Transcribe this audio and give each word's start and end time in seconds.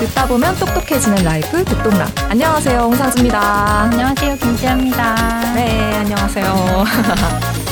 듣다 0.00 0.26
보면 0.28 0.54
똑똑해지는 0.56 1.24
라이프 1.24 1.64
듣동라. 1.64 2.06
안녕하세요, 2.28 2.80
홍상수입니다. 2.80 3.40
안녕하세요, 3.84 4.36
김지아입니다. 4.36 5.54
네, 5.54 5.94
안녕하세요. 5.94 6.84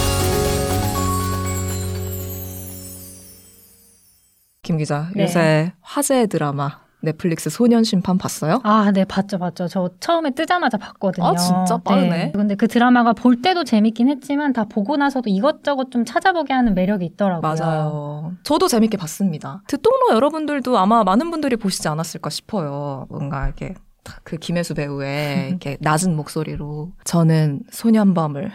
김 4.62 4.78
기자, 4.78 5.10
네. 5.14 5.24
요새 5.24 5.72
화제 5.82 6.26
드라마 6.26 6.83
넷플릭스 7.04 7.50
소년 7.50 7.84
심판 7.84 8.18
봤어요? 8.18 8.60
아, 8.64 8.90
네, 8.92 9.04
봤죠, 9.04 9.38
봤죠. 9.38 9.68
저 9.68 9.90
처음에 10.00 10.30
뜨자마자 10.30 10.78
봤거든요. 10.78 11.26
아, 11.26 11.36
진짜 11.36 11.78
빠르네. 11.78 12.08
네. 12.08 12.32
근데 12.32 12.54
그 12.54 12.66
드라마가 12.66 13.12
볼 13.12 13.40
때도 13.42 13.64
재밌긴 13.64 14.08
했지만 14.08 14.52
다 14.52 14.64
보고 14.64 14.96
나서도 14.96 15.30
이것저것 15.30 15.90
좀 15.90 16.04
찾아보게 16.04 16.52
하는 16.52 16.74
매력이 16.74 17.04
있더라고요. 17.04 17.54
맞아요. 17.54 18.32
저도 18.42 18.68
재밌게 18.68 18.96
봤습니다. 18.96 19.62
듣동로 19.68 20.14
여러분들도 20.14 20.76
아마 20.78 21.04
많은 21.04 21.30
분들이 21.30 21.56
보시지 21.56 21.88
않았을까 21.88 22.30
싶어요. 22.30 23.06
뭔가 23.08 23.46
이렇게 23.46 23.74
그 24.22 24.36
김혜수 24.36 24.74
배우의 24.74 25.48
이렇게 25.50 25.76
낮은 25.80 26.14
목소리로 26.16 26.92
저는 27.04 27.62
소년범을 27.70 28.50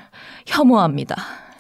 혐오합니다. 0.46 1.16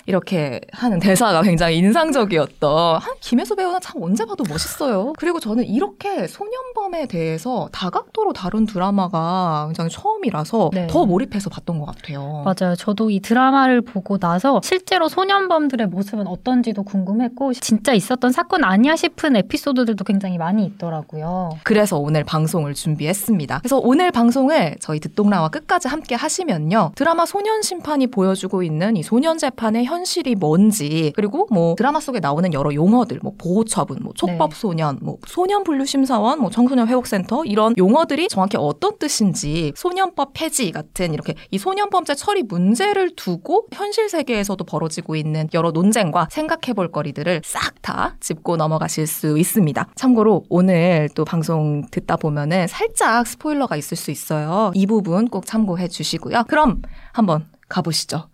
이렇게 0.09 0.59
하는 0.71 0.99
대사가 0.99 1.43
굉장히 1.43 1.77
인상적이었던 1.77 2.99
한 2.99 3.13
김혜수 3.21 3.55
배우는 3.55 3.79
참 3.79 4.01
언제 4.01 4.25
봐도 4.25 4.43
멋있어요. 4.49 5.13
그리고 5.19 5.39
저는 5.39 5.65
이렇게 5.65 6.25
소년범에 6.25 7.05
대해서 7.05 7.69
다각도로 7.71 8.33
다룬 8.33 8.65
드라마가 8.65 9.65
굉장히 9.67 9.91
처음이라서 9.91 10.71
네. 10.73 10.87
더 10.87 11.05
몰입해서 11.05 11.51
봤던 11.51 11.77
것 11.77 11.85
같아요. 11.85 12.43
맞아요. 12.43 12.75
저도 12.75 13.11
이 13.11 13.19
드라마를 13.19 13.81
보고 13.81 14.17
나서 14.17 14.59
실제로 14.63 15.07
소년범들의 15.09 15.85
모습은 15.87 16.25
어떤지도 16.25 16.81
궁금했고 16.81 17.53
진짜 17.53 17.93
있었던 17.93 18.31
사건 18.31 18.63
아니야 18.63 18.95
싶은 18.95 19.35
에피소드들도 19.35 20.03
굉장히 20.05 20.39
많이 20.39 20.65
있더라고요. 20.65 21.51
그래서 21.63 21.99
오늘 21.99 22.23
방송을 22.23 22.73
준비했습니다. 22.73 23.59
그래서 23.59 23.77
오늘 23.77 24.09
방송을 24.11 24.77
저희 24.79 24.99
듣동라와 24.99 25.49
끝까지 25.49 25.87
함께 25.87 26.15
하시면요. 26.15 26.93
드라마 26.95 27.27
소년 27.27 27.61
심판이 27.61 28.07
보여주고 28.07 28.63
있는 28.63 28.97
이 28.97 29.03
소년 29.03 29.37
재판의 29.37 29.85
현 29.85 29.98
실이 30.05 30.35
뭔지, 30.35 31.11
그리고 31.15 31.47
뭐 31.51 31.75
드라마 31.75 31.99
속에 31.99 32.19
나오는 32.19 32.53
여러 32.53 32.73
용어들, 32.73 33.19
뭐 33.23 33.33
보호처분, 33.37 33.99
뭐 34.01 34.13
촉법 34.15 34.53
소년, 34.53 34.99
뭐 35.01 35.17
소년 35.27 35.63
분류 35.63 35.85
심사원, 35.85 36.39
뭐 36.39 36.49
청소년 36.49 36.87
회복센터 36.87 37.45
이런 37.45 37.73
용어들이 37.77 38.27
정확히 38.27 38.57
어떤 38.57 38.97
뜻인지 38.97 39.73
소년법 39.75 40.31
폐지 40.33 40.71
같은 40.71 41.13
이렇게 41.13 41.35
이 41.51 41.57
소년범죄 41.57 42.15
처리 42.15 42.43
문제를 42.43 43.15
두고 43.15 43.67
현실 43.71 44.09
세계에서도 44.09 44.63
벌어지고 44.63 45.15
있는 45.15 45.49
여러 45.53 45.71
논쟁과 45.71 46.27
생각해 46.31 46.73
볼 46.75 46.91
거리들을 46.91 47.41
싹 47.43 47.79
다 47.81 48.15
짚고 48.19 48.57
넘어가실 48.57 49.07
수 49.07 49.37
있습니다. 49.37 49.87
참고로 49.95 50.43
오늘 50.49 51.09
또 51.15 51.25
방송 51.25 51.85
듣다 51.91 52.17
보면은 52.17 52.67
살짝 52.67 53.25
스포일러가 53.25 53.75
있을 53.75 53.97
수 53.97 54.11
있어요. 54.11 54.71
이 54.75 54.85
부분 54.85 55.27
꼭 55.27 55.45
참고해 55.45 55.87
주시고요. 55.87 56.43
그럼 56.47 56.81
한번 57.13 57.47
가보시죠. 57.69 58.29